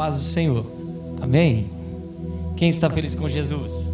paz 0.00 0.14
do 0.14 0.22
Senhor. 0.22 0.64
Amém? 1.20 1.70
Quem 2.56 2.70
está 2.70 2.88
feliz 2.88 3.14
com 3.14 3.28
Jesus? 3.28 3.92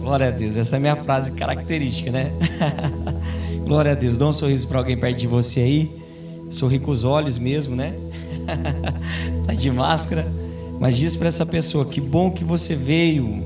Glória 0.00 0.26
a 0.26 0.30
Deus. 0.32 0.56
Essa 0.56 0.74
é 0.74 0.78
a 0.78 0.80
minha 0.80 0.96
frase 0.96 1.30
característica, 1.30 2.10
né? 2.10 2.32
Glória 3.64 3.92
a 3.92 3.94
Deus. 3.94 4.18
Dá 4.18 4.26
um 4.26 4.32
sorriso 4.32 4.66
para 4.66 4.78
alguém 4.78 4.96
perto 4.96 5.18
de 5.18 5.28
você 5.28 5.60
aí. 5.60 6.02
Sorri 6.50 6.80
com 6.80 6.90
os 6.90 7.04
olhos 7.04 7.38
mesmo, 7.38 7.76
né? 7.76 7.94
tá 9.46 9.54
de 9.54 9.70
máscara. 9.70 10.26
Mas 10.80 10.96
diz 10.96 11.14
para 11.14 11.28
essa 11.28 11.46
pessoa: 11.46 11.84
que 11.84 12.00
bom 12.00 12.28
que 12.28 12.42
você 12.42 12.74
veio. 12.74 13.44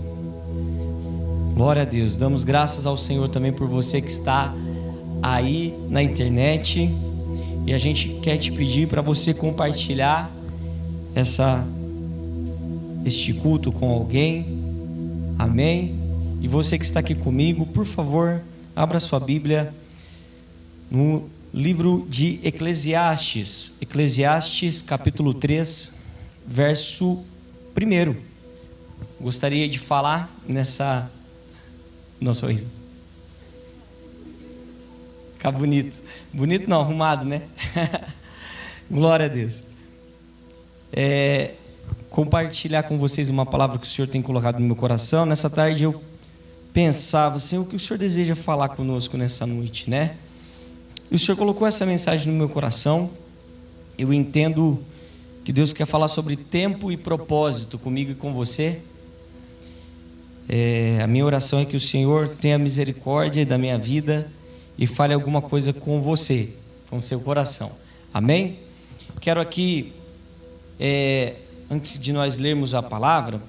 Glória 1.54 1.82
a 1.82 1.84
Deus. 1.84 2.16
Damos 2.16 2.44
graças 2.44 2.86
ao 2.86 2.96
Senhor 2.96 3.28
também 3.28 3.52
por 3.52 3.68
você 3.68 4.00
que 4.00 4.10
está 4.10 4.54
aí 5.22 5.78
na 5.86 6.02
internet. 6.02 6.90
E 7.66 7.74
a 7.74 7.78
gente 7.78 8.08
quer 8.22 8.38
te 8.38 8.50
pedir 8.50 8.88
para 8.88 9.02
você 9.02 9.34
compartilhar 9.34 10.34
essa 11.14 11.66
este 13.04 13.34
culto 13.34 13.70
com 13.70 13.90
alguém. 13.90 14.46
Amém. 15.38 15.94
E 16.40 16.48
você 16.48 16.78
que 16.78 16.84
está 16.84 17.00
aqui 17.00 17.14
comigo, 17.14 17.66
por 17.66 17.84
favor, 17.84 18.42
abra 18.74 18.98
sua 18.98 19.20
Bíblia 19.20 19.74
no 20.90 21.28
livro 21.52 22.06
de 22.08 22.40
Eclesiastes, 22.42 23.74
Eclesiastes 23.80 24.82
capítulo 24.82 25.34
3, 25.34 25.92
verso 26.46 27.22
1. 27.76 28.16
Gostaria 29.20 29.68
de 29.68 29.78
falar 29.78 30.30
nessa. 30.46 31.10
Nossa, 32.20 32.40
sorriso. 32.40 32.66
Ficar 35.34 35.52
bonito. 35.52 35.96
Bonito 36.32 36.68
não, 36.68 36.80
arrumado, 36.80 37.24
né? 37.24 37.42
Glória 38.90 39.26
a 39.26 39.28
Deus. 39.28 39.62
É, 40.96 41.54
compartilhar 42.08 42.84
com 42.84 42.96
vocês 42.96 43.28
uma 43.28 43.44
palavra 43.44 43.80
que 43.80 43.86
o 43.86 43.90
Senhor 43.90 44.06
tem 44.06 44.22
colocado 44.22 44.60
no 44.60 44.66
meu 44.66 44.76
coração. 44.76 45.26
Nessa 45.26 45.50
tarde 45.50 45.82
eu 45.82 46.00
pensava 46.72 47.34
assim, 47.36 47.58
o 47.58 47.64
que 47.64 47.74
o 47.74 47.80
Senhor 47.80 47.98
deseja 47.98 48.36
falar 48.36 48.68
conosco 48.68 49.16
nessa 49.16 49.44
noite, 49.44 49.90
né? 49.90 50.14
E 51.10 51.16
o 51.16 51.18
Senhor 51.18 51.36
colocou 51.36 51.66
essa 51.66 51.84
mensagem 51.84 52.32
no 52.32 52.38
meu 52.38 52.48
coração. 52.48 53.10
Eu 53.98 54.12
entendo 54.12 54.84
que 55.44 55.52
Deus 55.52 55.72
quer 55.72 55.84
falar 55.84 56.06
sobre 56.06 56.36
tempo 56.36 56.92
e 56.92 56.96
propósito 56.96 57.76
comigo 57.76 58.12
e 58.12 58.14
com 58.14 58.32
você. 58.32 58.80
É, 60.48 61.00
a 61.02 61.08
minha 61.08 61.24
oração 61.24 61.58
é 61.58 61.64
que 61.64 61.76
o 61.76 61.80
Senhor 61.80 62.28
tenha 62.40 62.56
misericórdia 62.56 63.44
da 63.44 63.58
minha 63.58 63.76
vida 63.76 64.30
e 64.78 64.86
fale 64.86 65.12
alguma 65.12 65.42
coisa 65.42 65.72
com 65.72 66.00
você, 66.00 66.50
com 66.88 67.00
seu 67.00 67.18
coração. 67.18 67.72
Amém? 68.12 68.60
Quero 69.20 69.40
aqui, 69.40 69.92
é, 70.78 71.34
antes 71.70 71.98
de 71.98 72.12
nós 72.12 72.36
lermos 72.36 72.74
a 72.74 72.82
palavra, 72.82 73.40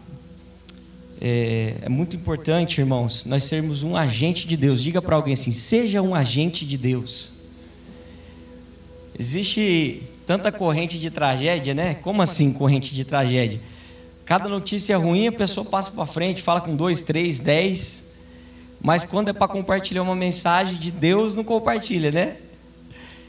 é, 1.19 1.75
é, 1.81 1.89
muito 1.89 2.15
importante, 2.15 2.79
irmãos, 2.81 3.25
nós 3.25 3.45
sermos 3.45 3.83
um 3.83 3.95
agente 3.95 4.45
de 4.47 4.57
Deus. 4.57 4.83
Diga 4.83 5.01
para 5.01 5.15
alguém 5.15 5.33
assim: 5.33 5.51
seja 5.51 6.01
um 6.01 6.13
agente 6.13 6.65
de 6.65 6.77
Deus. 6.77 7.33
Existe 9.17 10.03
tanta 10.25 10.51
corrente 10.51 10.99
de 10.99 11.09
tragédia, 11.09 11.73
né? 11.73 11.95
Como 11.95 12.21
assim 12.21 12.51
corrente 12.51 12.93
de 12.93 13.05
tragédia? 13.05 13.61
Cada 14.25 14.49
notícia 14.49 14.97
ruim 14.97 15.27
a 15.27 15.31
pessoa 15.31 15.65
passa 15.65 15.91
para 15.91 16.05
frente, 16.05 16.41
fala 16.41 16.59
com 16.59 16.75
dois, 16.75 17.01
três, 17.01 17.39
dez. 17.39 18.03
Mas 18.81 19.05
quando 19.05 19.29
é 19.29 19.33
para 19.33 19.47
compartilhar 19.47 20.01
uma 20.01 20.15
mensagem 20.15 20.77
de 20.77 20.91
Deus, 20.91 21.35
não 21.35 21.43
compartilha, 21.43 22.11
né? 22.11 22.37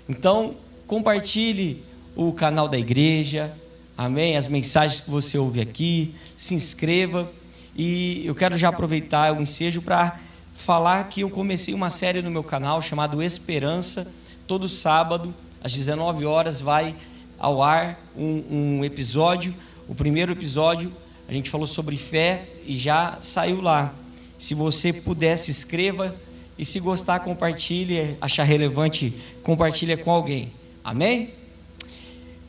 Então, 0.09 0.55
compartilhe 0.87 1.85
o 2.17 2.33
canal 2.33 2.69
da 2.69 2.79
igreja, 2.79 3.55
amém? 3.97 4.37
As 4.37 4.49
mensagens 4.49 5.01
que 5.01 5.11
você 5.11 5.39
ouve 5.39 5.61
aqui, 5.61 6.15
se 6.37 6.55
inscreva. 6.55 7.31
E 7.75 8.27
eu 8.27 8.35
quero 8.35 8.57
já 8.57 8.69
aproveitar 8.69 9.33
o 9.37 9.43
ensejo 9.43 9.83
para 9.83 10.19
falar 10.55 11.05
que 11.05 11.21
eu 11.21 11.31
comecei 11.31 11.75
uma 11.75 11.91
série 11.91 12.23
no 12.23 12.31
meu 12.31 12.43
canal 12.43 12.81
chamado 12.81 13.23
Esperança. 13.23 14.11
Todo 14.47 14.69
sábado, 14.69 15.35
às 15.63 15.73
19 15.73 16.25
horas, 16.25 16.61
vai 16.61 16.95
ao 17.39 17.63
ar 17.63 18.01
um, 18.17 18.79
um 18.79 18.85
episódio. 18.85 19.55
O 19.89 19.95
primeiro 19.95 20.33
episódio 20.33 20.93
a 21.29 21.33
gente 21.33 21.51
falou 21.51 21.67
sobre 21.67 21.97
fé 21.97 22.47
e 22.65 22.77
já 22.77 23.19
saiu 23.21 23.61
lá. 23.61 23.93
Se 24.39 24.55
você 24.55 24.93
puder, 24.93 25.37
se 25.37 25.51
inscreva. 25.51 26.15
E 26.59 26.65
se 26.65 26.81
gostar, 26.81 27.21
compartilhe. 27.21 28.17
Achar 28.21 28.45
relevante, 28.45 29.15
compartilhe 29.43 29.97
com 29.97 30.11
alguém. 30.11 30.53
Amém? 30.83 31.35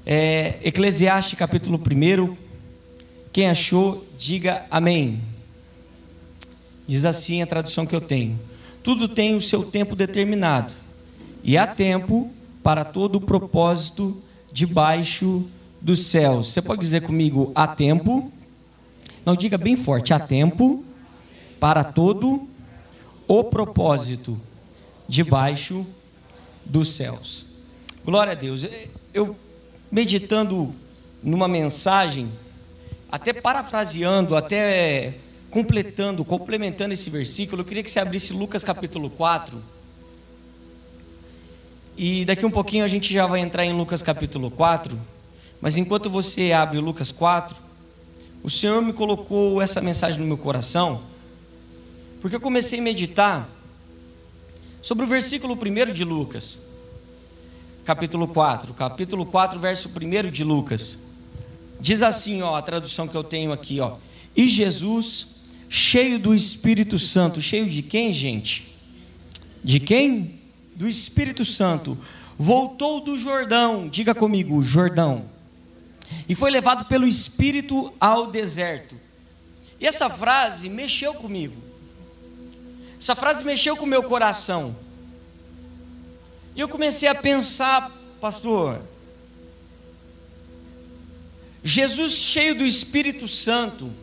É, 0.10 0.58
Eclesiastes 0.64 1.38
capítulo 1.38 1.78
1. 1.78 2.38
Quem 3.34 3.50
achou, 3.50 4.08
diga 4.18 4.66
amém. 4.72 5.22
Diz 6.88 7.04
assim 7.04 7.42
a 7.42 7.46
tradução 7.46 7.86
que 7.86 7.94
eu 7.94 8.00
tenho: 8.00 8.40
Tudo 8.82 9.10
tem 9.10 9.36
o 9.36 9.42
seu 9.42 9.66
tempo 9.66 9.98
determinado, 9.98 10.72
e 11.44 11.58
há 11.58 11.68
tempo 11.68 12.32
para 12.64 12.86
todo 12.86 13.18
o 13.18 13.22
propósito 13.22 14.24
debaixo 14.50 15.46
dos 15.82 16.06
céus. 16.06 16.54
Você 16.54 16.62
pode 16.62 16.80
dizer 16.80 17.02
comigo: 17.02 17.52
há 17.54 17.68
tempo? 17.68 18.32
Não 19.26 19.36
diga 19.36 19.58
bem 19.58 19.76
forte: 19.76 20.14
há 20.14 20.20
tempo 20.22 20.86
para 21.60 21.84
todo 21.84 22.48
o 23.28 23.44
propósito 23.44 24.40
debaixo 25.06 25.86
dos 26.64 26.94
céus. 26.94 27.46
Glória 28.06 28.32
a 28.32 28.36
Deus. 28.36 28.66
Eu 29.14 29.36
meditando 29.92 30.74
numa 31.24 31.48
mensagem, 31.48 32.30
até 33.12 33.34
parafraseando, 33.34 34.36
até 34.36 35.16
completando, 35.50 36.24
complementando 36.26 36.94
esse 36.94 37.10
versículo, 37.10 37.62
eu 37.62 37.66
queria 37.66 37.84
que 37.84 37.90
você 37.90 38.00
abrisse 38.00 38.34
Lucas 38.34 38.64
capítulo 38.64 39.10
4. 39.10 39.62
E 41.98 42.26
daqui 42.26 42.46
um 42.46 42.52
pouquinho 42.52 42.84
a 42.84 42.88
gente 42.88 43.12
já 43.12 43.26
vai 43.26 43.40
entrar 43.40 43.66
em 43.66 43.74
Lucas 43.74 44.02
capítulo 44.02 44.52
4. 44.52 45.00
Mas 45.60 45.78
enquanto 45.78 46.10
você 46.10 46.52
abre 46.52 46.80
Lucas 46.80 47.12
4, 47.12 47.56
o 48.44 48.50
Senhor 48.50 48.82
me 48.82 48.94
colocou 48.94 49.62
essa 49.62 49.82
mensagem 49.82 50.20
no 50.20 50.28
meu 50.28 50.38
coração 50.38 51.02
porque 52.22 52.36
eu 52.36 52.42
comecei 52.42 52.80
a 52.80 52.82
meditar 52.82 53.50
sobre 54.82 55.06
o 55.06 55.08
versículo 55.08 55.54
1 55.54 55.94
de 55.94 56.04
Lucas, 56.04 56.62
capítulo 57.88 58.28
4, 58.28 58.74
capítulo 58.74 59.26
4, 59.26 59.58
verso 59.62 59.90
1 59.90 60.30
de 60.30 60.44
Lucas. 60.44 61.00
Diz 61.80 62.04
assim, 62.04 62.42
ó, 62.42 62.58
a 62.58 62.62
tradução 62.62 63.08
que 63.08 63.16
eu 63.16 63.24
tenho 63.24 63.54
aqui, 63.54 63.80
ó. 63.80 63.96
E 64.36 64.46
Jesus, 64.46 65.28
cheio 65.70 66.20
do 66.20 66.36
Espírito 66.36 67.00
Santo, 67.00 67.40
cheio 67.40 67.66
de 67.66 67.82
quem, 67.82 68.12
gente? 68.12 68.76
De 69.64 69.80
quem? 69.80 70.38
Do 70.76 70.86
Espírito 70.86 71.46
Santo. 71.46 71.98
Voltou 72.38 73.00
do 73.00 73.18
Jordão, 73.18 73.88
diga 73.88 74.14
comigo, 74.14 74.62
Jordão. 74.62 75.24
E 76.28 76.36
foi 76.36 76.52
levado 76.52 76.90
pelo 76.90 77.08
Espírito 77.08 77.94
ao 78.02 78.30
deserto. 78.30 78.98
E 79.80 79.88
essa 79.88 80.10
frase 80.10 80.68
mexeu 80.68 81.14
comigo. 81.14 81.56
Essa 83.00 83.16
frase 83.16 83.46
mexeu 83.46 83.78
com 83.78 83.86
o 83.86 83.88
meu 83.88 84.04
coração. 84.04 84.76
E 86.58 86.60
eu 86.60 86.68
comecei 86.68 87.08
a 87.08 87.14
pensar, 87.14 87.96
pastor, 88.20 88.82
Jesus 91.64 92.14
cheio 92.14 92.56
do 92.56 92.66
Espírito 92.66 93.28
Santo, 93.28 93.94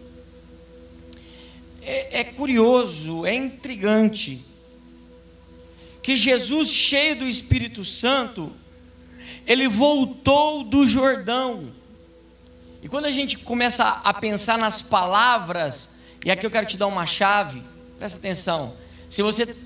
é, 1.82 2.20
é, 2.20 2.24
curioso, 2.24 3.26
é 3.26 3.34
intrigante, 3.34 4.40
que 6.00 6.14
Jesus 6.14 6.68
cheio 6.68 7.16
do 7.16 7.26
Espírito 7.26 7.84
Santo, 7.84 8.52
ele 9.44 9.66
voltou 9.66 10.62
do 10.62 10.86
Jordão. 10.86 11.72
E 12.80 12.88
quando 12.88 13.06
a 13.06 13.10
gente 13.10 13.36
começa 13.36 14.00
a 14.04 14.14
pensar 14.14 14.56
nas 14.56 14.80
palavras, 14.80 15.90
e 16.24 16.30
aqui 16.30 16.46
eu 16.46 16.50
quero 16.52 16.66
te 16.66 16.76
dar 16.76 16.86
uma 16.86 17.04
chave, 17.04 17.60
presta 17.98 18.16
atenção. 18.16 18.76
Se 19.10 19.22
você, 19.22 19.56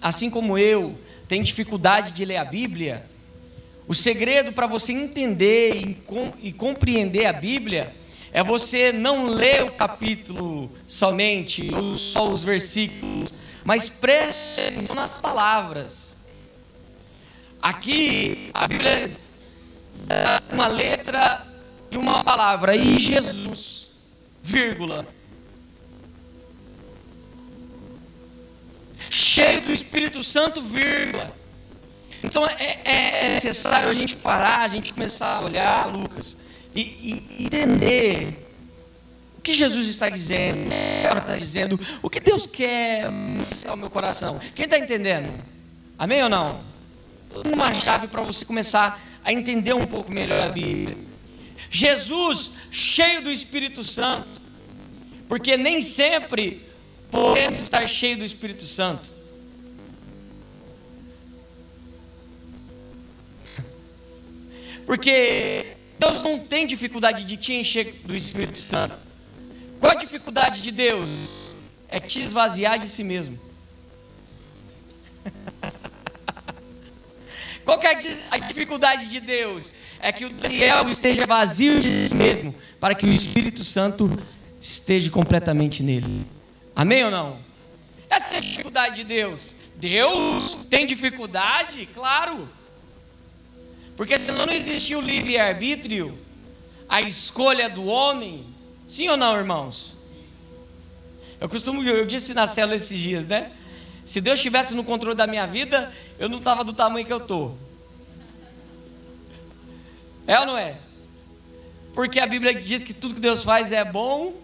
assim 0.00 0.30
como 0.30 0.56
eu, 0.56 0.98
tem 1.32 1.42
dificuldade 1.42 2.12
de 2.12 2.26
ler 2.26 2.36
a 2.36 2.44
Bíblia, 2.44 3.06
o 3.88 3.94
segredo 3.94 4.52
para 4.52 4.66
você 4.66 4.92
entender 4.92 5.76
e, 5.76 5.94
com, 5.94 6.30
compreender 6.58 7.24
a 7.24 7.32
Bíblia 7.32 7.90
é 8.34 8.42
você 8.42 8.92
não 8.92 9.24
ler 9.24 9.62
o 9.62 9.72
capítulo 9.72 10.70
somente, 10.86 11.70
só 11.96 12.28
os 12.28 12.44
versículos, 12.44 13.32
mas 13.64 13.88
preste 13.88 14.60
atenção 14.60 14.94
nas 14.94 15.22
palavras. 15.22 16.18
Aqui, 17.62 18.50
a 18.52 18.66
Bíblia 18.66 19.10
dá 20.06 20.42
uma 20.52 20.66
letra 20.66 21.46
e 21.90 21.96
uma 21.96 22.22
palavra, 22.22 22.76
e 22.76 22.98
Jesus, 22.98 23.90
vírgula. 24.42 25.06
Cheio 29.12 29.60
do 29.60 29.72
Espírito 29.72 30.22
Santo, 30.22 30.62
vírgula. 30.62 31.36
Então 32.24 32.46
é, 32.46 32.80
é, 32.84 33.26
é 33.26 33.34
necessário 33.34 33.90
a 33.90 33.94
gente 33.94 34.16
parar, 34.16 34.60
a 34.60 34.68
gente 34.68 34.94
começar 34.94 35.36
a 35.36 35.40
olhar, 35.42 35.86
Lucas. 35.86 36.36
e, 36.74 36.80
e 36.80 37.44
entender 37.44 38.48
o 39.36 39.42
que 39.42 39.52
Jesus 39.52 39.86
está 39.88 40.08
dizendo, 40.08 40.66
o 40.66 40.70
que 40.70 41.18
está 41.18 41.36
dizendo, 41.36 41.80
o 42.00 42.08
que 42.08 42.20
Deus 42.20 42.46
quer 42.46 43.10
ao 43.68 43.76
meu 43.76 43.90
coração. 43.90 44.40
Quem 44.54 44.64
está 44.64 44.78
entendendo? 44.78 45.30
Amém 45.98 46.22
ou 46.22 46.28
não? 46.28 46.60
Uma 47.52 47.74
chave 47.74 48.06
para 48.06 48.22
você 48.22 48.44
começar 48.44 49.00
a 49.22 49.32
entender 49.32 49.74
um 49.74 49.84
pouco 49.84 50.10
melhor 50.10 50.40
a 50.40 50.48
Bíblia. 50.48 50.96
Jesus 51.68 52.52
cheio 52.70 53.20
do 53.22 53.30
Espírito 53.30 53.84
Santo, 53.84 54.40
porque 55.28 55.56
nem 55.56 55.82
sempre 55.82 56.71
podemos 57.12 57.60
estar 57.60 57.86
cheio 57.86 58.16
do 58.16 58.24
Espírito 58.24 58.66
Santo. 58.66 59.10
Porque 64.86 65.76
Deus 65.98 66.22
não 66.22 66.38
tem 66.40 66.66
dificuldade 66.66 67.22
de 67.24 67.36
te 67.36 67.52
encher 67.52 68.00
do 68.04 68.16
Espírito 68.16 68.56
Santo. 68.56 68.98
Qual 69.78 69.92
a 69.92 69.94
dificuldade 69.94 70.62
de 70.62 70.72
Deus? 70.72 71.54
É 71.88 72.00
te 72.00 72.20
esvaziar 72.20 72.78
de 72.78 72.88
si 72.88 73.04
mesmo. 73.04 73.38
Qual 77.64 77.80
é 77.80 77.96
a 78.30 78.38
dificuldade 78.38 79.06
de 79.06 79.20
Deus? 79.20 79.72
É 80.00 80.10
que 80.10 80.24
o 80.24 80.30
Daniel 80.30 80.88
esteja 80.88 81.24
vazio 81.26 81.80
de 81.80 82.08
si 82.08 82.16
mesmo, 82.16 82.52
para 82.80 82.92
que 82.92 83.06
o 83.06 83.12
Espírito 83.12 83.62
Santo 83.62 84.10
esteja 84.60 85.08
completamente 85.10 85.80
nele. 85.80 86.26
Amém 86.74 87.04
ou 87.04 87.10
não? 87.10 87.38
Essa 88.08 88.34
é 88.34 88.38
a 88.38 88.40
dificuldade 88.40 88.96
de 88.96 89.04
Deus. 89.04 89.54
Deus 89.76 90.58
tem 90.70 90.86
dificuldade? 90.86 91.86
Claro. 91.94 92.48
Porque 93.96 94.18
senão 94.18 94.46
não 94.46 94.52
existia 94.52 94.98
o 94.98 95.02
livre-arbítrio, 95.02 96.18
a 96.88 97.00
escolha 97.00 97.68
do 97.68 97.86
homem. 97.86 98.46
Sim 98.88 99.08
ou 99.08 99.16
não, 99.16 99.36
irmãos? 99.36 99.96
Eu 101.40 101.48
costumo, 101.48 101.82
eu 101.82 102.06
disse 102.06 102.34
na 102.34 102.46
célula 102.46 102.76
esses 102.76 102.98
dias, 102.98 103.26
né? 103.26 103.52
Se 104.04 104.20
Deus 104.20 104.38
estivesse 104.38 104.74
no 104.74 104.84
controle 104.84 105.16
da 105.16 105.26
minha 105.26 105.46
vida, 105.46 105.92
eu 106.18 106.28
não 106.28 106.38
estava 106.38 106.64
do 106.64 106.72
tamanho 106.72 107.06
que 107.06 107.12
eu 107.12 107.18
estou. 107.18 107.56
É 110.26 110.38
ou 110.40 110.46
não 110.46 110.58
é? 110.58 110.76
Porque 111.94 112.20
a 112.20 112.26
Bíblia 112.26 112.54
diz 112.54 112.82
que 112.82 112.94
tudo 112.94 113.14
que 113.14 113.20
Deus 113.20 113.44
faz 113.44 113.72
é 113.72 113.84
bom, 113.84 114.34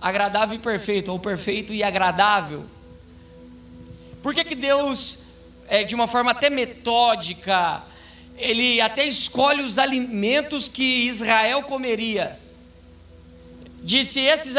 agradável 0.00 0.56
e 0.56 0.60
perfeito, 0.60 1.10
ou 1.10 1.18
perfeito 1.18 1.72
e 1.72 1.82
agradável. 1.82 2.64
Por 4.22 4.34
que, 4.34 4.44
que 4.44 4.54
Deus, 4.54 5.18
é, 5.68 5.84
de 5.84 5.94
uma 5.94 6.06
forma 6.06 6.32
até 6.32 6.50
metódica, 6.50 7.82
ele 8.36 8.80
até 8.80 9.04
escolhe 9.04 9.62
os 9.62 9.78
alimentos 9.78 10.68
que 10.68 11.06
Israel 11.06 11.62
comeria. 11.62 12.38
Disse: 13.82 14.20
esses, 14.20 14.54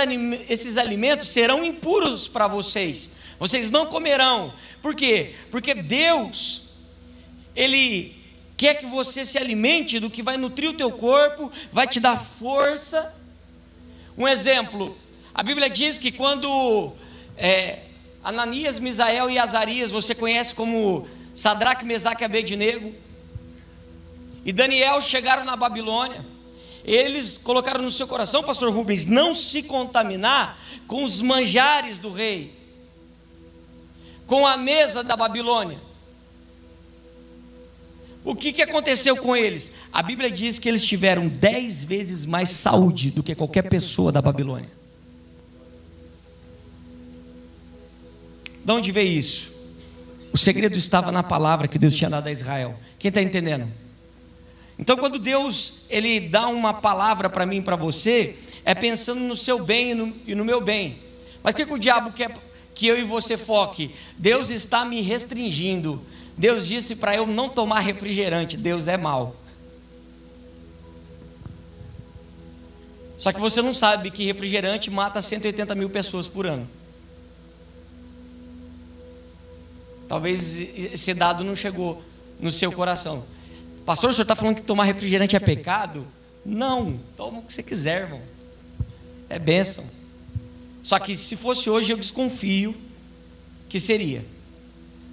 esses 0.50 0.78
alimentos 0.78 1.28
serão 1.28 1.64
impuros 1.64 2.28
para 2.28 2.48
vocês, 2.48 3.12
vocês 3.40 3.70
não 3.70 3.86
comerão. 3.86 4.54
Por 4.82 4.96
quê? 4.96 5.36
Porque 5.52 5.74
Deus, 5.74 6.64
Ele 7.56 8.16
quer 8.56 8.76
que 8.76 8.86
você 8.86 9.26
se 9.26 9.38
alimente 9.38 10.00
do 10.00 10.10
que 10.10 10.24
vai 10.24 10.38
nutrir 10.38 10.70
o 10.70 10.74
teu 10.74 10.92
corpo, 10.92 11.52
vai 11.72 11.88
te 11.88 12.00
dar 12.00 12.18
força. 12.18 13.14
Um 14.18 14.28
exemplo: 14.28 14.98
a 15.38 15.44
Bíblia 15.44 15.70
diz 15.70 16.00
que 16.00 16.12
quando 16.12 16.94
é, 17.38 17.84
Ananias, 18.24 18.80
Misael 18.80 19.30
e 19.30 19.38
Azarias, 19.38 19.92
você 19.92 20.16
conhece 20.16 20.56
como 20.56 21.08
Sadraque, 21.36 21.86
Mesaque 21.86 22.24
e 22.24 22.26
Abednego, 22.26 22.92
e 24.44 24.52
Daniel 24.52 25.00
chegaram 25.00 25.46
na 25.46 25.56
Babilônia. 25.56 26.26
Eles 26.84 27.38
colocaram 27.38 27.84
no 27.84 27.92
seu 27.92 28.08
coração, 28.08 28.44
pastor 28.44 28.74
Rubens, 28.74 29.06
não 29.06 29.36
se 29.36 29.62
contaminar 29.62 30.58
com 30.88 31.04
os 31.04 31.22
manjares 31.22 32.00
do 32.00 32.12
rei, 32.12 32.56
com 34.26 34.48
a 34.48 34.58
mesa 34.58 35.04
da 35.04 35.16
Babilônia. 35.16 35.78
O 38.26 38.36
que, 38.36 38.52
que 38.52 38.64
aconteceu 38.64 39.16
com 39.18 39.36
eles? 39.36 39.72
A 39.94 40.02
Bíblia 40.02 40.32
diz 40.32 40.58
que 40.58 40.68
eles 40.68 40.84
tiveram 40.84 41.28
dez 41.28 41.84
vezes 41.84 42.26
mais 42.26 42.50
saúde 42.50 43.12
do 43.12 43.22
que 43.22 43.36
qualquer 43.36 43.70
pessoa 43.70 44.12
da 44.12 44.22
Babilônia. 44.22 44.77
De 48.68 48.74
onde 48.74 48.92
veio 48.92 49.18
isso? 49.18 49.54
O 50.34 50.38
segredo 50.38 50.78
estava 50.78 51.10
na 51.10 51.24
palavra 51.24 51.70
que 51.70 51.80
Deus 51.80 51.96
tinha 51.96 52.10
dado 52.10 52.28
a 52.28 52.32
Israel. 52.34 52.78
Quem 53.00 53.08
está 53.08 53.22
entendendo? 53.22 53.72
Então, 54.78 54.98
quando 54.98 55.18
Deus 55.18 55.86
ele 55.90 56.20
dá 56.20 56.50
uma 56.50 56.74
palavra 56.74 57.30
para 57.30 57.46
mim 57.46 57.60
e 57.60 57.62
para 57.62 57.78
você, 57.78 58.36
é 58.66 58.76
pensando 58.76 59.22
no 59.22 59.38
seu 59.38 59.64
bem 59.64 59.92
e 59.92 59.96
no, 59.96 60.16
e 60.28 60.36
no 60.36 60.44
meu 60.44 60.60
bem. 60.60 60.98
Mas 61.42 61.54
o 61.54 61.56
que, 61.56 61.66
que 61.66 61.74
o 61.74 61.80
diabo 61.80 62.12
quer 62.12 62.36
que 62.76 62.86
eu 62.86 63.00
e 63.00 63.06
você 63.06 63.38
foque? 63.38 63.96
Deus 64.18 64.50
está 64.50 64.84
me 64.84 65.00
restringindo. 65.00 66.02
Deus 66.38 66.68
disse 66.68 66.94
para 66.94 67.16
eu 67.16 67.26
não 67.26 67.48
tomar 67.48 67.80
refrigerante. 67.80 68.58
Deus 68.58 68.90
é 68.90 68.98
mal. 68.98 69.38
Só 73.18 73.32
que 73.32 73.40
você 73.40 73.62
não 73.62 73.74
sabe 73.74 74.12
que 74.12 74.26
refrigerante 74.26 74.92
mata 74.92 75.22
180 75.22 75.74
mil 75.74 75.90
pessoas 75.90 76.28
por 76.28 76.46
ano. 76.46 76.68
Talvez 80.08 80.60
esse 80.60 81.14
dado 81.14 81.44
não 81.44 81.56
chegou 81.56 82.02
no 82.40 82.52
seu 82.52 82.72
coração. 82.72 83.26
Pastor, 83.86 84.10
o 84.10 84.14
senhor 84.14 84.24
está 84.24 84.36
falando 84.36 84.56
que 84.56 84.62
tomar 84.62 84.86
refrigerante 84.86 85.36
é 85.36 85.40
pecado? 85.40 86.06
Não, 86.46 87.00
toma 87.16 87.40
o 87.40 87.42
que 87.44 87.52
você 87.52 87.64
quiser, 87.64 88.04
irmão. 88.04 88.22
É 89.30 89.38
bênção. 89.38 89.84
Só 90.82 90.98
que 91.00 91.16
se 91.16 91.36
fosse 91.36 91.70
hoje, 91.70 91.92
eu 91.92 91.98
desconfio 91.98 92.76
que 93.68 93.80
seria. 93.80 94.24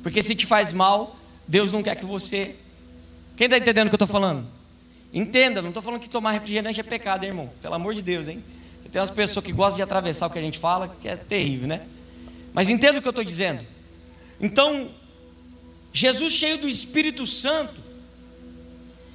Porque 0.02 0.22
se 0.22 0.34
te 0.34 0.46
faz 0.46 0.72
mal, 0.72 1.16
Deus 1.48 1.72
não 1.72 1.82
quer 1.82 1.96
que 1.96 2.04
você. 2.04 2.54
Quem 3.36 3.46
está 3.46 3.58
entendendo 3.58 3.86
o 3.86 3.90
que 3.90 3.94
eu 3.94 4.04
estou 4.04 4.08
falando? 4.08 4.46
Entenda, 5.12 5.60
não 5.60 5.68
estou 5.68 5.82
falando 5.82 6.00
que 6.00 6.10
tomar 6.10 6.32
refrigerante 6.32 6.78
é 6.78 6.82
pecado, 6.82 7.24
hein, 7.24 7.30
irmão. 7.30 7.50
Pelo 7.60 7.74
amor 7.74 7.94
de 7.94 8.02
Deus, 8.02 8.28
hein? 8.28 8.42
Tem 8.90 9.00
umas 9.00 9.10
pessoas 9.10 9.44
que 9.44 9.50
gostam 9.50 9.76
de 9.76 9.82
atravessar 9.82 10.28
o 10.28 10.30
que 10.30 10.38
a 10.38 10.42
gente 10.42 10.58
fala, 10.58 10.94
que 11.00 11.08
é 11.08 11.16
terrível, 11.16 11.66
né? 11.66 11.84
Mas 12.52 12.68
entenda 12.68 12.98
o 12.98 13.02
que 13.02 13.08
eu 13.08 13.10
estou 13.10 13.24
dizendo. 13.24 13.64
Então, 14.44 14.90
Jesus 15.90 16.34
cheio 16.34 16.58
do 16.58 16.68
Espírito 16.68 17.26
Santo, 17.26 17.72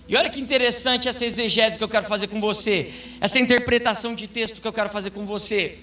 e 0.07 0.15
olha 0.15 0.27
que 0.27 0.39
interessante 0.39 1.07
essa 1.07 1.23
exegese 1.23 1.77
que 1.77 1.83
eu 1.83 1.87
quero 1.87 2.07
fazer 2.07 2.25
com 2.25 2.41
você, 2.41 2.91
essa 3.21 3.37
interpretação 3.37 4.15
de 4.15 4.27
texto 4.27 4.59
que 4.59 4.67
eu 4.67 4.73
quero 4.73 4.89
fazer 4.89 5.11
com 5.11 5.27
você. 5.27 5.77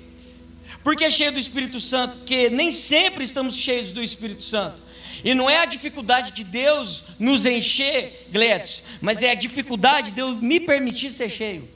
Por 0.83 0.97
que 0.97 1.05
é 1.05 1.11
cheio 1.11 1.31
do 1.31 1.39
Espírito 1.39 1.79
Santo? 1.79 2.17
Porque 2.17 2.51
nem 2.51 2.73
sempre 2.73 3.23
estamos 3.23 3.57
cheios 3.57 3.93
do 3.93 4.03
Espírito 4.03 4.43
Santo. 4.43 4.83
E 5.23 5.33
não 5.33 5.49
é 5.49 5.59
a 5.59 5.65
dificuldade 5.65 6.33
de 6.33 6.43
Deus 6.43 7.05
nos 7.17 7.47
encher, 7.47 8.27
Gletos, 8.33 8.83
mas 9.01 9.23
é 9.23 9.31
a 9.31 9.35
dificuldade 9.37 10.11
de 10.11 10.21
eu 10.21 10.35
me 10.35 10.59
permitir 10.59 11.11
ser 11.11 11.31
cheio. 11.31 11.69